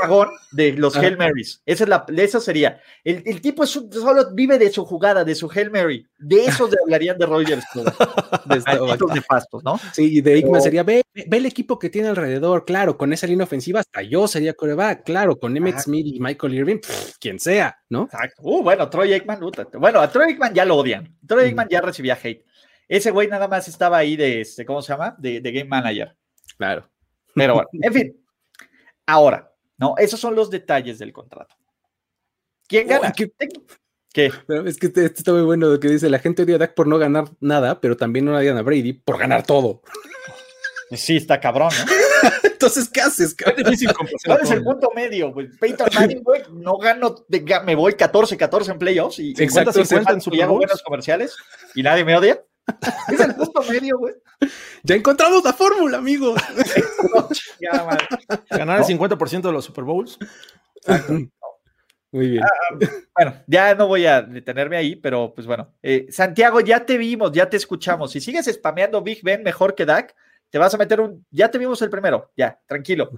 [0.00, 1.62] cagón de los Hail Marys.
[1.66, 2.80] Esa, es la, eso sería.
[3.04, 6.06] El, el tipo es solo vive de su jugada, de su Hail Mary.
[6.18, 7.64] De eso hablarían de Rogers.
[7.74, 7.84] de,
[9.14, 9.78] de pastos, ¿no?
[9.92, 13.44] Sí, de Aikman sería, ve, ve, el equipo que tiene alrededor, claro, con esa línea
[13.44, 16.78] ofensiva hasta yo sería coreback, claro, con Emmett Smith y Michael Irving,
[17.20, 18.04] quien sea, ¿no?
[18.04, 18.42] Exacto.
[18.42, 19.40] Uh, bueno, Troy Aikman,
[19.78, 21.16] bueno, a Troy Aikman ya lo odian.
[21.26, 21.46] Troy mm.
[21.46, 22.44] Aikman ya recibía hate.
[22.88, 25.16] Ese güey nada más estaba ahí de, este, ¿cómo se llama?
[25.18, 26.16] De, de Game Manager.
[26.56, 26.88] Claro.
[27.34, 28.16] Pero bueno, en fin,
[29.06, 31.54] Ahora, no, esos son los detalles del contrato.
[32.66, 33.12] ¿Quién gana?
[33.12, 33.30] ¿qué?
[34.66, 36.74] es que este, este, está muy bueno lo que dice, la gente odia a Dak
[36.74, 39.82] por no ganar nada, pero también no odian a Brady por ganar todo.
[40.92, 42.30] Sí, está cabrón, ¿no?
[42.44, 43.36] Entonces, ¿qué haces?
[43.38, 43.90] Es difícil
[44.24, 45.34] ¿Cuál es el punto medio?
[45.60, 47.14] Peyton Manning, güey, no gano,
[47.64, 51.36] me voy 14-14 en playoffs y Exacto, 50 en y hago buenos comerciales
[51.74, 52.42] y nadie me odia.
[53.12, 54.14] Es el punto medio, güey.
[54.86, 56.40] Ya encontramos la fórmula, amigos.
[58.50, 60.16] Ganar el 50% de los Super Bowls.
[62.12, 62.44] Muy bien.
[62.44, 65.74] Ah, ah, bueno, ya no voy a detenerme ahí, pero pues bueno.
[65.82, 68.12] Eh, Santiago, ya te vimos, ya te escuchamos.
[68.12, 70.14] Si sigues spameando Big Ben mejor que Dak,
[70.50, 71.26] te vas a meter un.
[71.32, 73.10] Ya te vimos el primero, ya, tranquilo.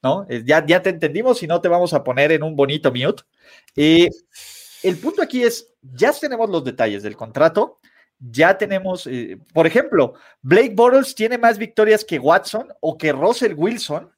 [0.00, 0.24] ¿No?
[0.28, 3.24] Eh, ya, ya te entendimos y no te vamos a poner en un bonito mute.
[3.74, 4.08] Eh,
[4.84, 7.80] el punto aquí es: ya tenemos los detalles del contrato
[8.18, 13.54] ya tenemos, eh, por ejemplo, Blake Bortles tiene más victorias que Watson o que Russell
[13.56, 14.10] Wilson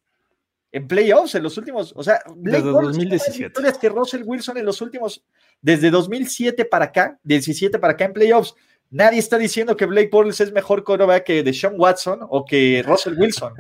[0.73, 3.33] en playoffs en los últimos, o sea, Blake desde Bortles 2017.
[3.33, 5.25] tiene más victorias que Russell Wilson en los últimos,
[5.61, 8.55] desde 2007 para acá, 17 para acá en playoffs.
[8.91, 12.83] Nadie está diciendo que Blake Bortles es mejor quarterback que de Sean Watson o que
[12.85, 13.55] Russell Wilson.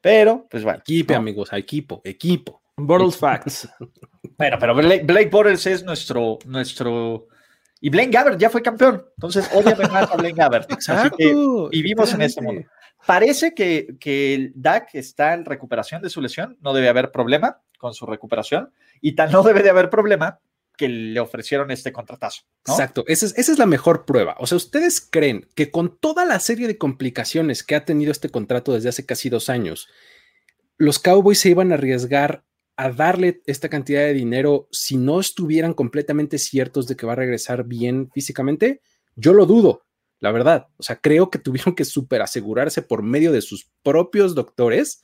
[0.00, 0.80] Pero, pues bueno.
[0.80, 2.62] Equipo, amigos, equipo, equipo.
[2.76, 3.68] Bortles Facts.
[4.38, 7.28] bueno, pero Blake, Blake Bortles es nuestro, nuestro
[7.80, 9.04] y Blaine Gabbert ya fue campeón.
[9.16, 10.70] Entonces, obviamente más a Blaine Gabbert.
[10.72, 11.68] Exacto.
[11.70, 12.62] vivimos en este mundo.
[13.06, 16.56] Parece que, que Dak está en recuperación de su lesión.
[16.62, 18.72] No debe haber problema con su recuperación.
[19.00, 20.40] Y tal no debe de haber problema
[20.76, 22.42] que le ofrecieron este contratazo.
[22.66, 24.34] Exacto, esa es, esa es, la mejor prueba.
[24.38, 28.30] O sea, ¿ustedes creen que con toda la serie de complicaciones que ha tenido este
[28.30, 29.88] contrato desde hace casi dos años,
[30.76, 32.43] los Cowboys se iban a arriesgar
[32.76, 37.16] a darle esta cantidad de dinero si no estuvieran completamente ciertos de que va a
[37.16, 38.80] regresar bien físicamente?
[39.16, 39.84] Yo lo dudo,
[40.20, 40.68] la verdad.
[40.76, 45.02] O sea, creo que tuvieron que super asegurarse por medio de sus propios doctores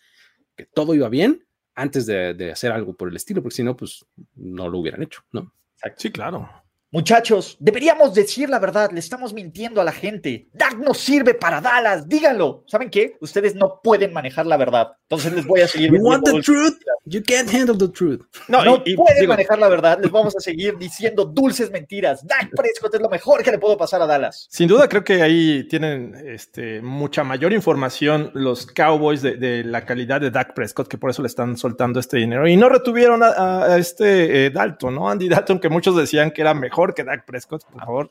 [0.57, 3.77] que todo iba bien antes de, de hacer algo por el estilo, porque si no,
[3.77, 4.05] pues
[4.35, 5.53] no lo hubieran hecho, ¿no?
[5.97, 6.49] Sí, claro.
[6.93, 10.49] Muchachos, deberíamos decir la verdad, le estamos mintiendo a la gente.
[10.53, 12.65] Dak no sirve para Dallas, díganlo.
[12.67, 13.17] ¿Saben qué?
[13.21, 14.89] Ustedes no pueden manejar la verdad.
[15.03, 15.91] Entonces les voy a seguir.
[16.01, 16.79] You want the truth?
[17.05, 18.23] You can't handle the truth.
[18.49, 20.01] No, no pueden manejar la verdad.
[20.03, 22.27] Les vamos a seguir diciendo dulces mentiras.
[22.27, 24.49] Dak Prescott es lo mejor que le puedo pasar a Dallas.
[24.51, 30.21] Sin duda, creo que ahí tienen este, mucha mayor información los Cowboys de, la calidad
[30.21, 32.49] de Dak Prescott, que por eso le están soltando este dinero.
[32.49, 35.09] Y no retuvieron a, este eh, Dalton, ¿no?
[35.09, 38.11] Andy Dalton, que muchos decían que era mejor que Dak Prescott, por favor.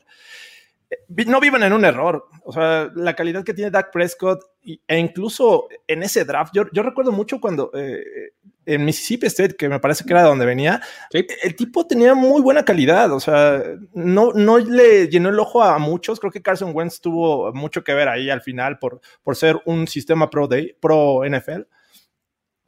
[1.26, 2.26] no viven en un error.
[2.44, 4.42] O sea, la calidad que tiene Dak Prescott
[4.86, 8.32] e incluso en ese draft, yo, yo recuerdo mucho cuando eh,
[8.66, 10.80] en Mississippi State, que me parece que era de donde venía,
[11.10, 13.12] el tipo tenía muy buena calidad.
[13.12, 13.62] O sea,
[13.94, 16.20] no, no le llenó el ojo a muchos.
[16.20, 19.86] Creo que Carson Wentz tuvo mucho que ver ahí al final por, por ser un
[19.88, 21.62] sistema pro, day, pro NFL.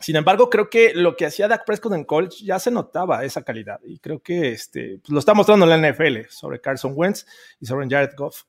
[0.03, 3.43] Sin embargo, creo que lo que hacía Dak Prescott en college ya se notaba esa
[3.43, 7.27] calidad y creo que este, pues, lo está mostrando en la NFL sobre Carson Wentz
[7.61, 8.43] y sobre Jared Goff.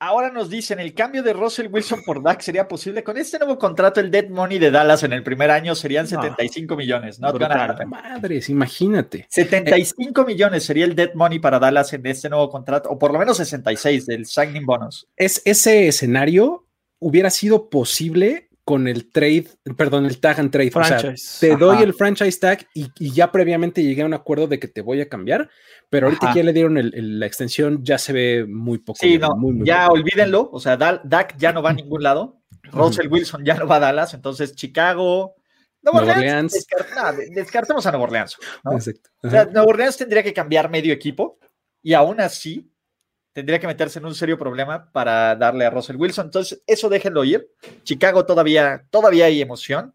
[0.00, 3.02] Ahora nos dicen, el cambio de Russell Wilson por Dak sería posible.
[3.02, 6.76] Con este nuevo contrato, el dead money de Dallas en el primer año serían 75
[6.76, 7.20] millones.
[7.20, 7.32] No
[7.86, 9.26] Madres, imagínate.
[9.30, 13.18] 75 millones sería el dead money para Dallas en este nuevo contrato, o por lo
[13.18, 15.08] menos 66 del signing bonus.
[15.16, 16.66] Es, ese escenario
[16.98, 19.46] hubiera sido posible con el trade,
[19.76, 20.72] perdón, el tag and trade.
[20.74, 24.58] O sea, te doy el franchise tag y, ya previamente llegué a un acuerdo de
[24.58, 25.50] que te voy a cambiar,
[25.90, 28.98] pero ahorita que ya le dieron la extensión, ya se ve muy poco.
[29.00, 30.48] Sí, no, ya olvídenlo.
[30.50, 32.40] O sea, Dak ya no va a ningún lado.
[32.72, 35.34] Russell Wilson ya no va a Dallas, entonces Chicago.
[35.82, 36.66] Nueva Orleans.
[37.34, 38.38] descartemos a Nueva Orleans.
[38.72, 39.10] Exacto.
[39.22, 41.38] O sea, Nueva Orleans tendría que cambiar medio equipo
[41.82, 42.73] y aún así
[43.34, 46.26] tendría que meterse en un serio problema para darle a Russell Wilson.
[46.26, 47.50] Entonces, eso déjenlo ir.
[47.82, 49.92] Chicago todavía, todavía hay emoción.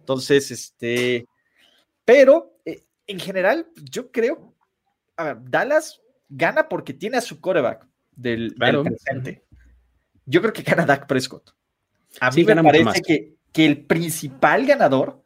[0.00, 1.26] Entonces, este,
[2.04, 4.54] pero eh, en general, yo creo,
[5.16, 9.44] a ver, Dallas gana porque tiene a su coreback del, presente.
[10.26, 11.54] Yo creo que gana Dak Prescott.
[12.20, 15.22] A mí me parece que, que el principal ganador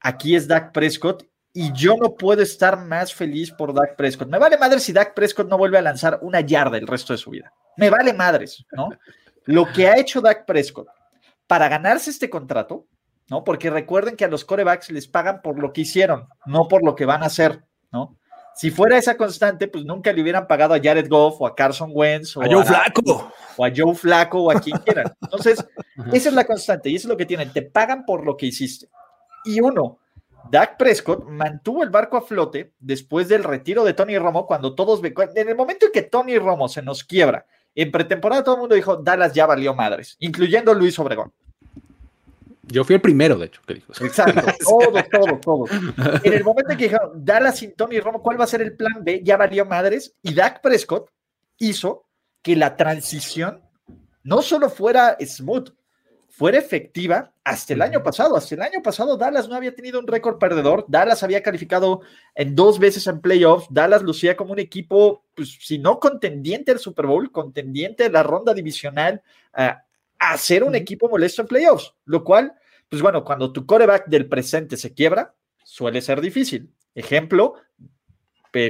[0.00, 1.26] aquí es Dak Prescott
[1.58, 4.28] y yo no puedo estar más feliz por Dak Prescott.
[4.28, 7.18] Me vale madre si Dak Prescott no vuelve a lanzar una yarda el resto de
[7.18, 7.50] su vida.
[7.78, 8.90] Me vale madres, ¿no?
[9.46, 10.86] Lo que ha hecho Dak Prescott
[11.46, 12.84] para ganarse este contrato,
[13.30, 13.42] ¿no?
[13.42, 16.94] Porque recuerden que a los corebacks les pagan por lo que hicieron, no por lo
[16.94, 18.18] que van a hacer, ¿no?
[18.54, 21.90] Si fuera esa constante, pues nunca le hubieran pagado a Jared Goff o a Carson
[21.90, 25.10] Wentz o a Joe Flaco o a Joe Flaco o a quien quieran.
[25.22, 25.66] Entonces,
[26.12, 27.50] esa es la constante y eso es lo que tienen.
[27.50, 28.90] Te pagan por lo que hiciste.
[29.46, 30.00] Y uno,
[30.50, 35.00] Dak Prescott mantuvo el barco a flote después del retiro de Tony Romo, cuando todos,
[35.02, 38.74] en el momento en que Tony Romo se nos quiebra, en pretemporada todo el mundo
[38.74, 41.32] dijo, Dallas ya valió madres, incluyendo Luis Obregón.
[42.68, 45.64] Yo fui el primero, de hecho, que dijo Exacto, todo, todo, todo.
[46.24, 48.74] En el momento en que dijeron, Dallas sin Tony Romo, ¿cuál va a ser el
[48.74, 49.20] plan B?
[49.22, 50.16] Ya valió madres.
[50.22, 51.10] Y Dak Prescott
[51.58, 52.06] hizo
[52.42, 53.62] que la transición
[54.24, 55.70] no solo fuera smooth,
[56.36, 58.36] fuera efectiva hasta el año pasado.
[58.36, 60.84] Hasta el año pasado Dallas no había tenido un récord perdedor.
[60.86, 62.02] Dallas había calificado
[62.34, 63.66] en dos veces en playoffs.
[63.70, 68.22] Dallas lucía como un equipo, pues si no contendiente al Super Bowl, contendiente de la
[68.22, 69.22] ronda divisional,
[69.54, 71.94] a ser un equipo molesto en playoffs.
[72.04, 72.52] Lo cual,
[72.90, 76.70] pues bueno, cuando tu coreback del presente se quiebra, suele ser difícil.
[76.94, 77.54] Ejemplo,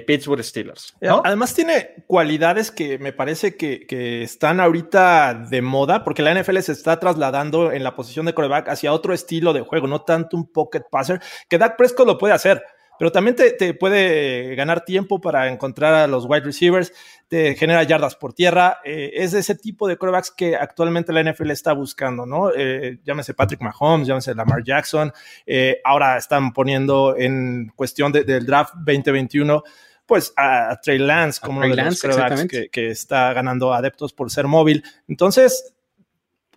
[0.06, 0.94] Pittsburgh Steelers.
[1.24, 6.72] Además tiene cualidades que me parece que, están ahorita de moda, porque la NFL se
[6.72, 10.50] está trasladando en la posición de coreback hacia otro estilo de juego, no tanto un
[10.50, 12.62] pocket passer, que Dak Prescott lo puede hacer,
[12.98, 16.92] pero también te, puede ganar tiempo para encontrar a los wide receivers,
[17.28, 21.50] te genera yardas por tierra, eh, es ese tipo de corebacks que actualmente la NFL
[21.50, 22.50] está buscando, ¿no?
[22.54, 25.12] Eh, llámese Patrick Mahomes, llámese Lamar Jackson,
[25.46, 29.62] eh, ahora están poniendo en cuestión del draft 2021
[30.06, 34.46] pues a, Trey Lance como uno de los corebacks que, está ganando adeptos por ser
[34.46, 34.84] móvil.
[35.08, 35.74] Entonces,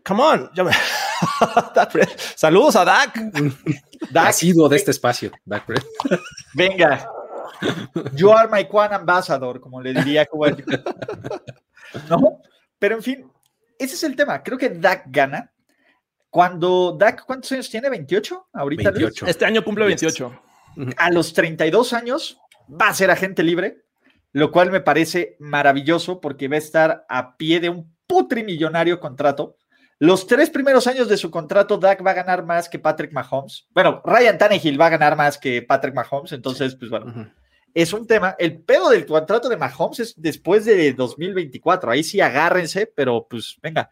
[0.03, 0.51] come on,
[2.35, 3.19] saludos a Dak.
[4.11, 4.33] Dak.
[4.33, 5.65] sido de este espacio, Dak.
[6.53, 7.09] Venga,
[8.13, 10.27] You are my Quan Ambassador, como le diría
[12.09, 12.41] ¿No?
[12.77, 13.31] Pero en fin,
[13.77, 14.41] ese es el tema.
[14.43, 15.51] Creo que Dak gana.
[16.29, 17.89] Cuando Dak, ¿cuántos años tiene?
[17.89, 18.45] ¿28?
[18.53, 18.91] Ahorita.
[18.91, 19.25] 28.
[19.25, 20.41] Este año cumple 28.
[20.97, 23.83] A los 32 años va a ser agente libre,
[24.31, 29.57] lo cual me parece maravilloso porque va a estar a pie de un putrimillonario contrato.
[29.99, 33.67] Los tres primeros años de su contrato, Dak va a ganar más que Patrick Mahomes.
[33.71, 37.29] Bueno, Ryan Tannehill va a ganar más que Patrick Mahomes, entonces, pues bueno,
[37.73, 38.35] es un tema.
[38.39, 41.91] El pedo del contrato de Mahomes es después de 2024.
[41.91, 43.89] Ahí sí agárrense, pero pues venga.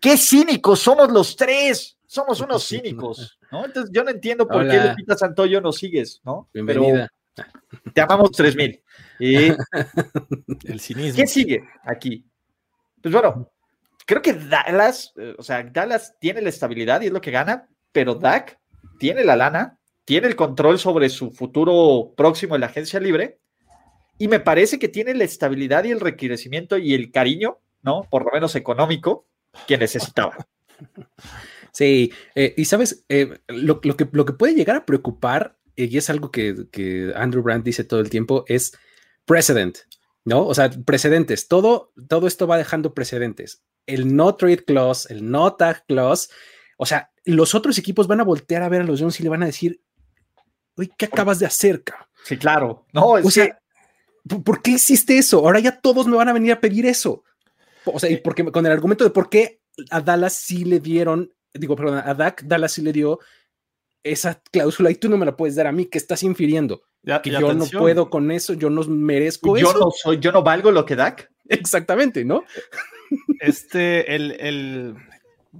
[0.00, 1.98] Qué cínicos somos los tres.
[2.06, 3.64] Somos unos cínicos, ¿no?
[3.64, 6.48] Entonces yo no entiendo por qué Lupita Santoyo nos sigues, ¿no?
[6.52, 7.10] Bienvenida.
[7.34, 7.50] Pero
[7.92, 8.82] te amamos 3000.
[9.20, 9.36] Y
[10.64, 11.16] el cinismo.
[11.16, 12.24] ¿Qué sigue aquí?
[13.00, 13.50] Pues bueno,
[14.04, 17.68] creo que Dallas, eh, o sea, Dallas tiene la estabilidad y es lo que gana,
[17.92, 18.58] pero Dak
[18.98, 23.38] tiene la lana, tiene el control sobre su futuro próximo en la agencia libre
[24.18, 28.06] y me parece que tiene la estabilidad y el requerimiento y el cariño, ¿no?
[28.10, 29.26] Por lo menos económico
[29.66, 30.36] que necesitaba.
[31.76, 36.08] Sí, eh, y sabes, eh, lo, que, lo que puede llegar a preocupar, y es
[36.08, 38.78] algo que, que Andrew Brandt dice todo el tiempo, es
[39.24, 39.78] precedent.
[40.24, 40.46] ¿no?
[40.46, 43.62] O sea, precedentes, todo, todo esto va dejando precedentes.
[43.86, 46.28] El no trade clause, el no tag clause,
[46.76, 49.28] o sea, los otros equipos van a voltear a ver a los Jones y le
[49.28, 49.80] van a decir,
[50.98, 51.82] ¿qué acabas de hacer?
[52.24, 52.86] Sí, claro.
[52.92, 53.60] No, o sea,
[54.44, 55.38] ¿por qué hiciste eso?
[55.38, 57.22] Ahora ya todos me van a venir a pedir eso.
[57.84, 61.32] O sea, y porque con el argumento de por qué a Dallas sí le dieron,
[61.52, 63.18] digo, perdón, a Dak Dallas sí le dio
[64.02, 66.82] esa cláusula y tú no me la puedes dar a mí, que estás infiriendo.
[67.22, 69.78] que yo no puedo con eso, yo no merezco yo eso.
[69.78, 71.30] No soy, yo no valgo lo que Dak.
[71.48, 72.44] Exactamente, ¿no?
[73.40, 74.96] Este, el, el,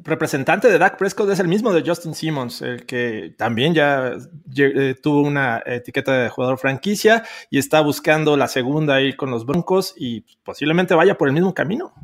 [0.02, 4.16] representante de Dak Prescott es el mismo de Justin Simmons, el que también ya
[4.56, 9.46] eh, tuvo una etiqueta de jugador franquicia y está buscando la segunda ahí con los
[9.46, 11.94] Broncos y posiblemente vaya por el mismo camino.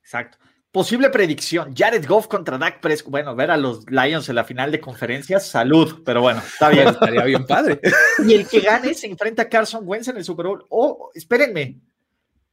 [0.00, 0.38] Exacto.
[0.70, 3.10] Posible predicción, Jared Goff contra Dak Prescott.
[3.10, 6.88] Bueno, ver a los Lions en la final de conferencias, salud, pero bueno, está bien.
[6.88, 7.80] Estaría bien padre.
[8.26, 10.66] Y el que gane se enfrenta a Carson Wentz en el Super Bowl.
[10.68, 11.78] Oh, espérenme,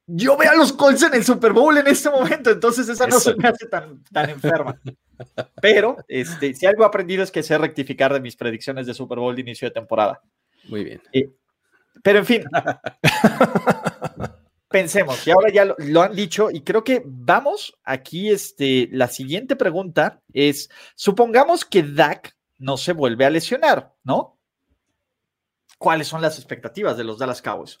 [0.06, 3.18] yo veo a los Colts en el Super Bowl en este momento, entonces esa no
[3.18, 4.80] se me hace tan, tan enferma.
[5.60, 9.18] Pero este, si algo he aprendido es que sé rectificar de mis predicciones de Super
[9.18, 10.22] Bowl de inicio de temporada.
[10.68, 11.02] Muy bien.
[11.12, 11.30] Eh,
[12.02, 12.44] pero en fin,
[14.68, 19.56] pensemos, y ahora ya lo, han dicho, y creo que vamos aquí, este, la siguiente
[19.56, 24.38] pregunta es, supongamos que Dak no se vuelve a lesionar, ¿no?
[25.78, 27.80] ¿Cuáles son las expectativas de los Dallas Cowboys?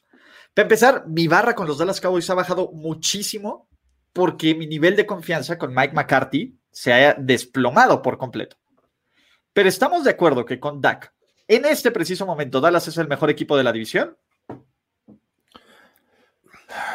[0.56, 3.68] Para empezar, mi barra con los Dallas Cowboys ha bajado muchísimo
[4.14, 8.56] porque mi nivel de confianza con Mike McCarthy se haya desplomado por completo.
[9.52, 11.12] Pero estamos de acuerdo que con Dak,
[11.46, 14.16] en este preciso momento, Dallas es el mejor equipo de la división.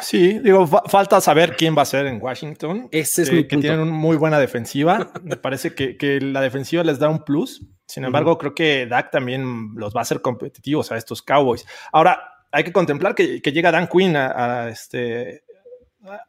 [0.00, 2.88] Sí, digo, falta saber quién va a ser en Washington.
[2.90, 5.12] Ese es eh, que tienen una muy buena defensiva.
[5.22, 7.64] Me parece que, la defensiva les da un plus.
[7.86, 11.64] Sin embargo, creo que Dak también los va a hacer competitivos a estos Cowboys.
[11.92, 15.42] Ahora, hay que contemplar que, llega Dan Quinn a, este,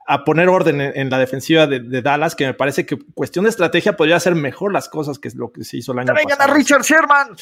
[0.08, 3.98] a poner orden en, la defensiva de, Dallas, que me parece que cuestión de estrategia
[3.98, 6.52] podría hacer mejor las cosas que lo que se hizo el año pasado.
[6.52, 7.36] a Richard Sherman!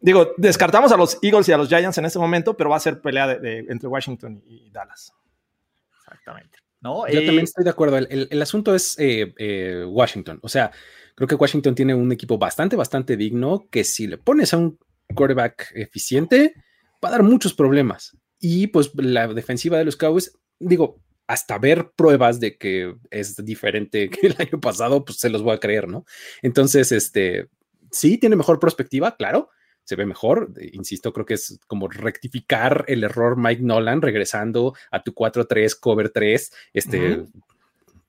[0.00, 2.80] Digo, descartamos a los Eagles y a los Giants en este momento, pero va a
[2.80, 5.12] ser pelea entre Washington y Dallas.
[5.98, 6.58] Exactamente.
[6.80, 7.06] ¿No?
[7.08, 7.98] Yo también eh, estoy de acuerdo.
[7.98, 10.38] El, asunto es eh, eh, Washington.
[10.42, 10.70] O sea,
[11.14, 14.78] creo que Washington tiene un equipo bastante, bastante digno que si le pones a un
[15.14, 16.54] quarterback eficiente,
[17.06, 18.16] va a dar muchos problemas.
[18.40, 24.10] Y pues la defensiva de los Cowboys, digo, hasta ver pruebas de que es diferente
[24.10, 26.04] que el año pasado, pues se los voy a creer, ¿no?
[26.42, 27.48] Entonces, este,
[27.90, 29.50] sí, tiene mejor perspectiva, claro,
[29.84, 30.52] se ve mejor.
[30.72, 36.10] Insisto, creo que es como rectificar el error Mike Nolan regresando a tu 4-3, cover
[36.10, 37.24] 3, este,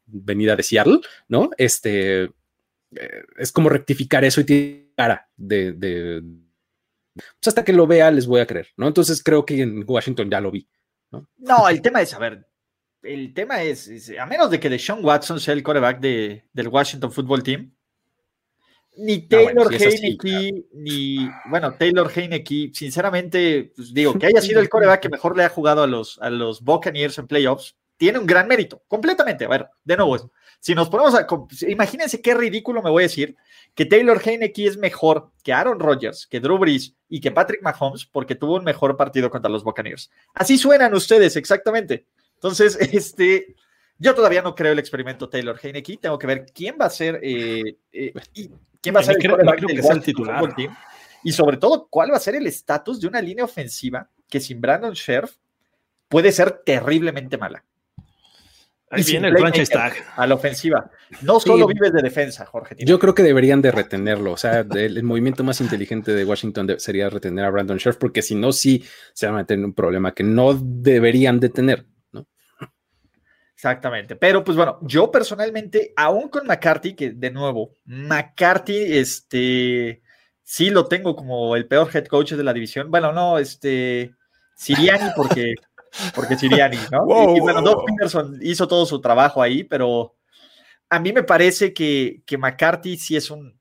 [0.08, 1.52] venida de Seattle, ¿no?
[1.58, 6.24] Este, eh, es como rectificar eso y tiene cara de
[7.18, 8.88] pues hasta que lo vea les voy a creer, ¿no?
[8.88, 10.68] Entonces creo que en Washington ya lo vi,
[11.12, 11.30] ¿no?
[11.38, 12.48] No, el tema es, a ver,
[13.04, 17.12] el tema es, a menos de que Deshaun Watson sea el coreback de, del Washington
[17.12, 17.74] Football Team,
[18.98, 24.70] ni ah, Taylor Heineke, ni, bueno, Taylor Heineke, sinceramente, pues digo, que haya sido el
[24.70, 28.26] coreback que mejor le ha jugado a los, a los Buccaneers en playoffs, tiene un
[28.26, 29.46] gran mérito, completamente.
[29.46, 31.28] A ver, de nuevo, si nos ponemos a.
[31.68, 33.36] Imagínense qué ridículo me voy a decir
[33.76, 38.06] que Taylor Heineke es mejor que Aaron Rodgers, que Drew Brees y que Patrick Mahomes
[38.06, 40.10] porque tuvo un mejor partido contra los Buccaneers.
[40.34, 42.06] Así suenan ustedes, exactamente.
[42.36, 43.56] Entonces, este.
[44.00, 45.98] Yo todavía no creo el experimento Taylor Heineke.
[45.98, 47.20] Tengo que ver quién va a ser.
[47.24, 48.14] Eh, eh,
[48.80, 50.54] quién va a ser el, titular.
[51.24, 54.62] Y sobre todo, cuál va a ser el estatus de una línea ofensiva que sin
[54.62, 55.36] Brandon Scherf
[56.08, 57.64] puede ser terriblemente mala.
[58.90, 59.94] Ahí viene el franchise tag.
[60.16, 60.90] A la ofensiva.
[61.22, 62.76] No solo vives de defensa, Jorge.
[62.80, 64.32] Yo creo que deberían de retenerlo.
[64.32, 68.36] O sea, el, movimiento más inteligente de Washington sería retener a Brandon Scherf, porque si
[68.36, 71.86] no, sí se van a tener un problema que no deberían de tener.
[72.14, 72.28] ¿no?
[73.54, 74.16] Exactamente.
[74.16, 80.02] Pero pues bueno, yo personalmente, aún con McCarthy, que de nuevo, McCarthy, este,
[80.44, 82.90] sí lo tengo como el peor head coach de la división.
[82.90, 84.14] Bueno, no, este,
[84.56, 85.56] Siriani, porque
[86.16, 87.36] porque Siriani, ¿no?
[87.36, 90.16] y, bueno, Doug Peterson hizo todo su trabajo ahí, pero
[90.90, 93.60] a mí me parece que, que McCarthy sí es un,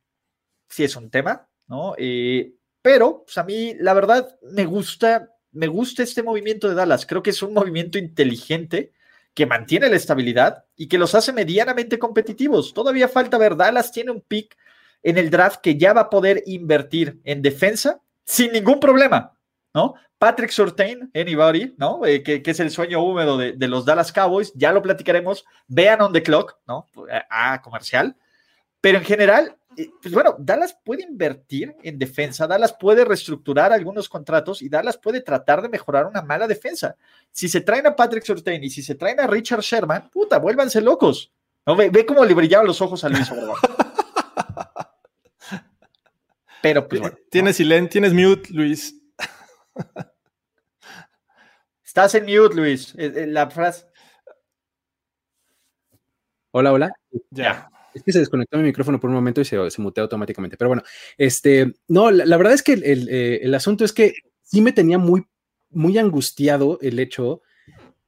[0.69, 1.95] sí es un tema, ¿no?
[1.99, 7.05] Eh, pero pues a mí, la verdad, me gusta, me gusta este movimiento de Dallas.
[7.05, 8.93] Creo que es un movimiento inteligente
[9.35, 12.73] que mantiene la estabilidad y que los hace medianamente competitivos.
[12.73, 14.57] Todavía falta ver, Dallas tiene un pick
[15.03, 19.37] en el draft que ya va a poder invertir en defensa sin ningún problema.
[19.75, 19.95] ¿no?
[20.19, 22.05] Patrick Surtain, anybody, ¿no?
[22.07, 25.45] Eh, que, es el sueño húmedo de, los Dallas Cowboys, ya lo platicaremos.
[25.69, 26.87] Vean on the clock, ¿no?
[27.29, 28.17] A, comercial.
[28.81, 29.57] Pero en general,
[30.01, 35.21] pues bueno, Dallas puede invertir en defensa, Dallas puede reestructurar algunos contratos y Dallas puede
[35.21, 36.97] tratar de mejorar una mala defensa.
[37.31, 40.81] Si se traen a Patrick Surtain y si se traen a Richard Sherman, puta, vuélvanse
[40.81, 41.31] locos.
[41.67, 41.77] ¿No?
[41.77, 43.57] Ve, ve cómo le brillaban los ojos a Luis Obrador.
[46.63, 47.17] Pero pues bueno.
[47.29, 48.95] Tienes silencio, tienes mute, Luis.
[51.85, 52.95] Estás en mute, Luis.
[52.97, 53.87] La frase.
[56.51, 56.93] Hola, hola.
[57.31, 57.71] Ya.
[57.95, 60.57] Es que se desconectó mi micrófono por un momento y se, se muteó automáticamente.
[60.57, 60.83] Pero bueno,
[61.17, 64.13] este, no, la, verdad es que el, eh, el, asunto es que
[64.43, 65.27] sí me tenía muy,
[65.71, 67.41] muy angustiado el hecho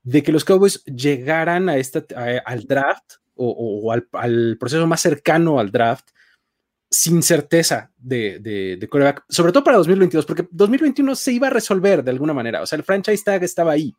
[0.02, 2.04] de que los Cowboys llegaran a esta,
[2.44, 6.10] al draft o, o al, al, proceso más cercano al draft
[6.90, 11.50] sin certeza de, de, de coreback, sobre todo para 2022, porque 2021 se iba a
[11.50, 12.62] resolver de alguna manera.
[12.62, 13.94] O sea, el franchise tag estaba ahí,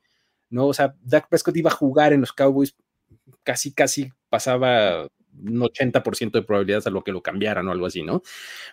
[0.49, 0.67] ¿no?
[0.67, 2.75] O sea, Dak Prescott iba a jugar en los Cowboys,
[3.43, 8.03] casi, casi pasaba un 80% de probabilidades a lo que lo cambiaran o algo así,
[8.03, 8.21] ¿no?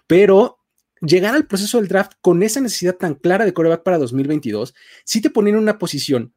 [0.06, 0.58] Pero
[1.00, 5.20] llegar al proceso del draft con esa necesidad tan clara de coreback para 2022, sí
[5.20, 6.34] te ponía en una posición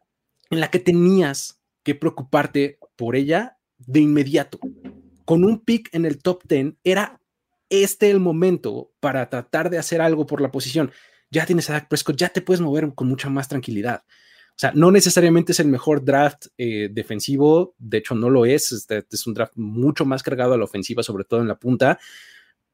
[0.50, 4.60] en la que tenías que preocuparte por ella de inmediato.
[5.26, 7.18] Con un pick en el top 10 era
[7.70, 10.91] este el momento para tratar de hacer algo por la posición.
[11.32, 14.03] Ya tienes a Dak Prescott, ya te puedes mover con mucha más tranquilidad.
[14.49, 18.74] O sea, no necesariamente es el mejor draft eh, defensivo, de hecho no lo es,
[18.74, 21.97] este, es un draft mucho más cargado a la ofensiva, sobre todo en la punta,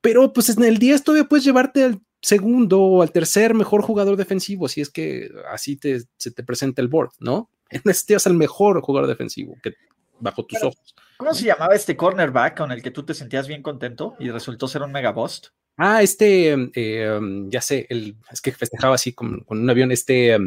[0.02, 4.18] pero pues en el 10 todavía puedes llevarte al segundo o al tercer mejor jugador
[4.18, 7.52] defensivo, si es que así te, se te presenta el board, ¿no?
[7.70, 9.74] En este es el mejor jugador defensivo que
[10.20, 10.96] bajo tus pero, ojos.
[11.18, 14.68] ¿Cómo se llamaba este cornerback con el que tú te sentías bien contento y resultó
[14.68, 15.48] ser un mega bust?
[15.78, 20.38] Ah, este, eh, ya sé, el, es que festejaba así con, con un avión, este,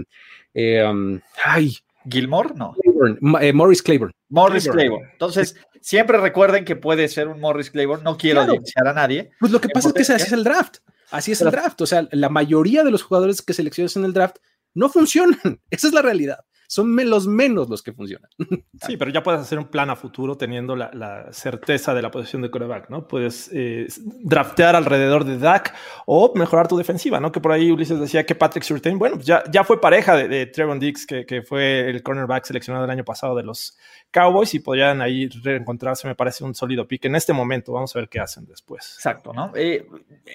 [0.55, 1.77] eh, um, ay.
[2.09, 2.51] ¿Gilmore?
[2.55, 2.75] No.
[2.81, 4.15] Claiborne, eh, Morris Claiborne.
[4.31, 4.89] Morris Claiborne.
[4.89, 5.13] Claiborne.
[5.13, 8.03] Entonces, siempre recuerden que puede ser un Morris Claiborne.
[8.03, 8.91] No quiero claro.
[8.91, 9.31] a nadie.
[9.39, 10.79] Pues lo que pasa es que así es el draft.
[11.11, 11.81] Así es Pero, el draft.
[11.83, 14.37] O sea, la mayoría de los jugadores que seleccionas en el draft
[14.73, 15.39] no funcionan.
[15.71, 16.39] Esa es la realidad
[16.69, 18.31] son los menos los que funcionan.
[18.87, 22.13] Sí, pero ya puedes hacer un plan a futuro teniendo la, la certeza de la
[22.13, 23.09] posición de coreback, ¿no?
[23.09, 23.89] Puedes eh,
[24.23, 25.75] draftear alrededor de Dak
[26.07, 27.33] o mejorar tu defensiva, ¿no?
[27.33, 30.29] Que por ahí Ulises decía que Patrick Surtain, bueno, pues ya, ya fue pareja de,
[30.29, 33.77] de Trevon Dix, que, que, fue el cornerback seleccionado el año pasado de los
[34.13, 37.73] Cowboys y podrían ahí reencontrarse, me parece un sólido pick en este momento.
[37.73, 38.95] Vamos a ver qué hacen después.
[38.95, 39.51] Exacto, ¿no?
[39.57, 39.87] Eh,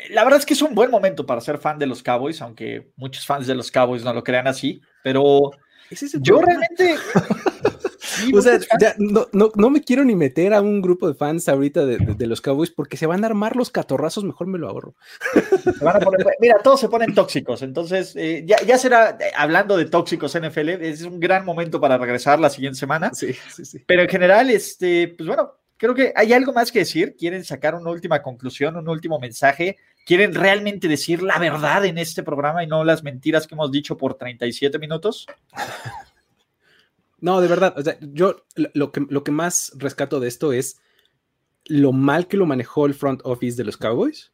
[0.10, 2.92] la verdad es que es un buen momento para ser fan de los Cowboys, aunque
[2.98, 5.52] muchos fans de los Cowboys no lo crean así, pero
[5.90, 6.96] es yo realmente.
[8.34, 11.48] o sea, ya, no, no, no, me quiero ni meter a un grupo de fans
[11.48, 14.60] ahorita de, de, de, los Cowboys porque se van a armar los catorrazos, mejor me
[14.60, 14.96] lo ahorro.
[15.80, 20.70] Poner, mira, todos se ponen tóxicos, entonces eh, ya, ya, será, hablando de tóxicos NFL,
[20.70, 23.12] es un gran momento para regresar la siguiente semana.
[23.14, 23.84] Sí, sí, sí.
[23.86, 27.16] Pero en general, este, pues bueno, creo que hay algo más que decir.
[27.18, 29.78] ¿Quieren sacar una última conclusión, un último mensaje?
[30.06, 33.98] ¿Quieren realmente decir la verdad en este programa y no las mentiras que hemos dicho
[33.98, 35.28] por 37 minutos?
[37.20, 40.82] No, de verdad, o sea, yo lo que, lo que más rescato de esto es
[41.64, 44.34] lo mal que lo manejó el front office de los Cowboys.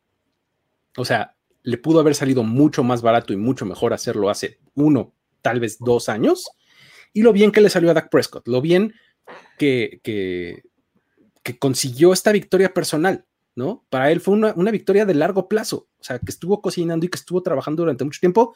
[0.98, 5.14] O sea, le pudo haber salido mucho más barato y mucho mejor hacerlo hace uno,
[5.42, 6.50] tal vez dos años.
[7.14, 8.94] Y lo bien que le salió a Dak Prescott, lo bien
[9.58, 10.64] que, que,
[11.58, 13.26] consiguió esta victoria personal.
[13.56, 13.86] ¿no?
[13.90, 17.10] Para él fue una, una, victoria de largo plazo, o sea, que estuvo cocinando y
[17.10, 18.56] que estuvo trabajando durante mucho tiempo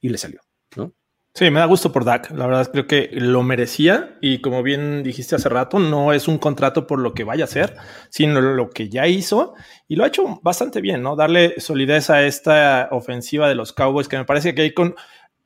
[0.00, 0.40] y le salió,
[0.76, 0.94] ¿no?
[1.38, 2.32] Sí, me da gusto por Dak.
[2.32, 6.38] La verdad creo que lo merecía y como bien dijiste hace rato, no es un
[6.38, 7.76] contrato por lo que vaya a hacer,
[8.08, 9.54] sino lo que ya hizo
[9.86, 11.14] y lo ha hecho bastante bien, ¿no?
[11.14, 14.96] Darle solidez a esta ofensiva de los Cowboys que me parece que hay con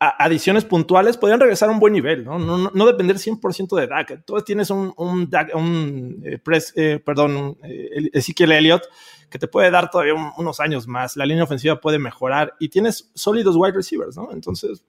[0.09, 2.39] adiciones puntuales podrían regresar a un buen nivel, ¿no?
[2.39, 4.11] No, no, no depender 100% de Dak.
[4.11, 8.83] Entonces tienes un, un, Dak, un eh, press, eh, perdón, eh, Ezekiel Elliott
[9.31, 11.17] que te puede dar todavía un, unos años más.
[11.17, 14.31] La línea ofensiva puede mejorar y tienes sólidos wide receivers, ¿no?
[14.33, 14.85] Entonces,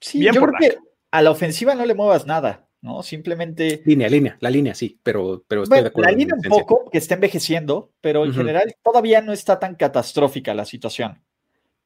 [0.00, 0.60] sí, bien yo creo Dak.
[0.60, 0.78] que
[1.10, 3.02] a la ofensiva no le muevas nada, ¿no?
[3.02, 3.82] Simplemente.
[3.84, 6.10] Línea, línea, la línea, sí, pero, pero estoy bueno, de acuerdo.
[6.10, 8.36] La línea un poco que está envejeciendo, pero en uh -huh.
[8.36, 11.22] general todavía no está tan catastrófica la situación.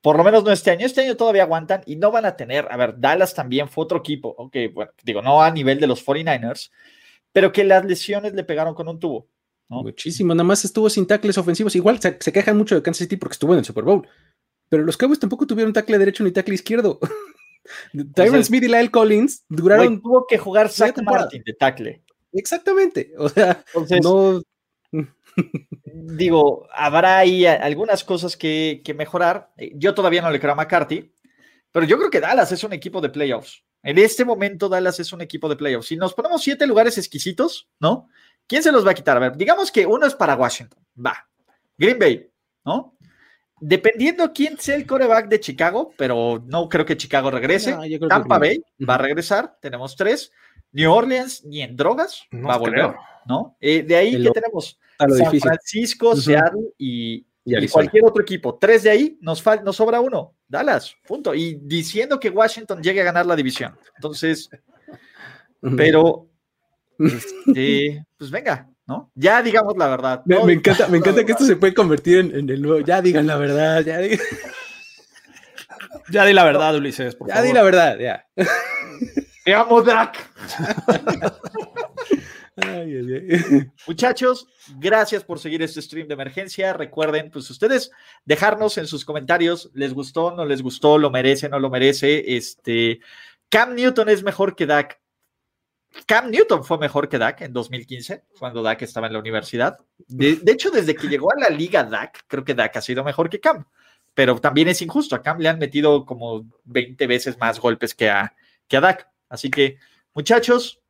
[0.01, 0.87] Por lo menos no este año.
[0.87, 2.67] Este año todavía aguantan y no van a tener.
[2.71, 4.35] A ver, Dallas también fue otro equipo.
[4.39, 6.71] Ok, bueno, digo, no a nivel de los 49ers,
[7.33, 9.29] pero que las lesiones le pegaron con un tubo.
[9.69, 9.83] ¿no?
[9.83, 11.77] Muchísimo, nada más estuvo sin tackles ofensivos.
[11.77, 14.07] Igual se, se, quejan mucho de Kansas City porque estuvo en el Super Bowl.
[14.69, 16.99] Pero los Cowboys tampoco tuvieron tackle derecho ni tackle izquierdo.
[18.15, 19.89] Tyron Smith y Lyle Collins duraron.
[19.89, 22.03] Wey, tuvo que jugar Zach Martin de tackle.
[22.33, 23.13] Exactamente.
[23.19, 24.43] O sea, Entonces, no
[25.85, 29.51] digo, habrá ahí algunas cosas que, que, mejorar.
[29.75, 31.13] Yo todavía no le creo a McCarthy,
[31.73, 33.65] pero yo creo que Dallas es un equipo de playoffs.
[33.83, 35.89] En este momento, Dallas es un equipo de playoffs.
[35.89, 38.09] Si nos ponemos siete lugares exquisitos, ¿no?
[38.47, 39.17] ¿Quién se los va a quitar?
[39.17, 40.85] A ver, digamos que uno es para Washington.
[41.05, 41.29] Va.
[41.79, 42.31] Green Bay,
[42.65, 42.97] ¿no?
[43.61, 47.77] Dependiendo quién sea el coreback de Chicago, pero no creo que Chicago regrese.
[48.09, 50.33] Tampa Bay va a regresar, tenemos tres.
[50.73, 52.95] New Orleans ni en drogas va a volver,
[53.27, 53.57] ¿no?
[53.61, 54.79] Eh, de ahí, ¿qué tenemos?
[54.99, 57.27] San Francisco, Seattle y,
[57.71, 58.57] cualquier otro equipo.
[58.57, 60.35] Tres de ahí, nos, nos sobra uno.
[60.47, 61.35] Dallas, punto.
[61.35, 63.77] Y diciendo que Washington llegue a ganar la división.
[63.97, 64.49] Entonces,
[65.77, 66.29] pero,
[66.99, 69.11] este, pues venga, ¿no?
[69.15, 70.23] Ya digamos la verdad.
[70.25, 72.81] Me, encanta, me encanta que esto se puede convertir en, el nuevo.
[72.81, 74.01] Ya digan la verdad, ya
[76.11, 77.17] Ya di la verdad, Ulises.
[77.27, 78.27] ya di la verdad, ya.
[79.45, 80.31] Te amo, Dak.
[83.87, 84.47] Muchachos,
[84.79, 86.73] gracias por seguir este stream de emergencia.
[86.73, 87.91] Recuerden, pues ustedes
[88.25, 92.37] dejarnos en sus comentarios, ¿les gustó, no les gustó, lo merece, no lo merece?
[92.37, 93.01] Este,
[93.49, 95.01] Cam Newton es mejor que Dak.
[96.07, 99.79] Cam Newton fue mejor que Dak en 2015, cuando Dak estaba en la universidad.
[100.07, 103.29] De, hecho, desde que llegó a la liga Dak, creo que Dak ha sido mejor
[103.29, 103.65] que Cam.
[104.15, 105.17] Pero también es injusto.
[105.17, 108.35] A Cam le han metido como 20 veces más golpes que a,
[108.69, 109.10] que a Dak.
[109.31, 109.79] Así que,
[110.13, 110.83] muchachos,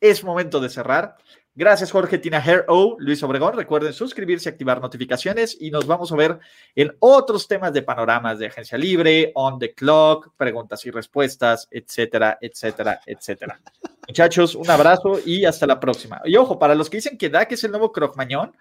[0.00, 1.16] es momento de cerrar.
[1.54, 3.56] Gracias, Jorge Tinajero, O, Luis Obregón.
[3.56, 6.40] Recuerden suscribirse, activar notificaciones y nos vamos a ver
[6.74, 12.36] en otros temas de panoramas de agencia libre, on the clock, preguntas y respuestas, etcétera,
[12.40, 13.60] etcétera, etcétera.
[14.08, 16.20] Muchachos, un abrazo y hasta la próxima.
[16.24, 18.56] Y ojo, para los que dicen que Dak es el nuevo Crocmañón,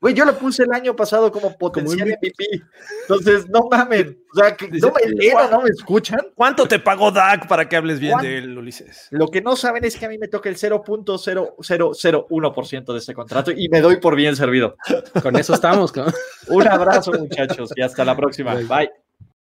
[0.00, 2.62] Güey, yo lo puse el año pasado como potencial MVP.
[3.02, 4.16] Entonces, no mamen.
[4.32, 6.20] O sea, que no me leen, no me escuchan.
[6.34, 9.08] ¿Cuánto te pagó Dak para que hables bien de él, Ulises?
[9.10, 13.50] Lo que no saben es que a mí me toca el 0.0001% de este contrato
[13.50, 14.76] y me doy por bien servido.
[15.20, 15.92] Con eso estamos.
[16.48, 18.54] Un abrazo, muchachos, y hasta la próxima.
[18.54, 18.92] Bye.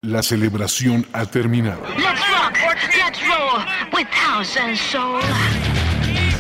[0.01, 1.81] La celebración ha terminado.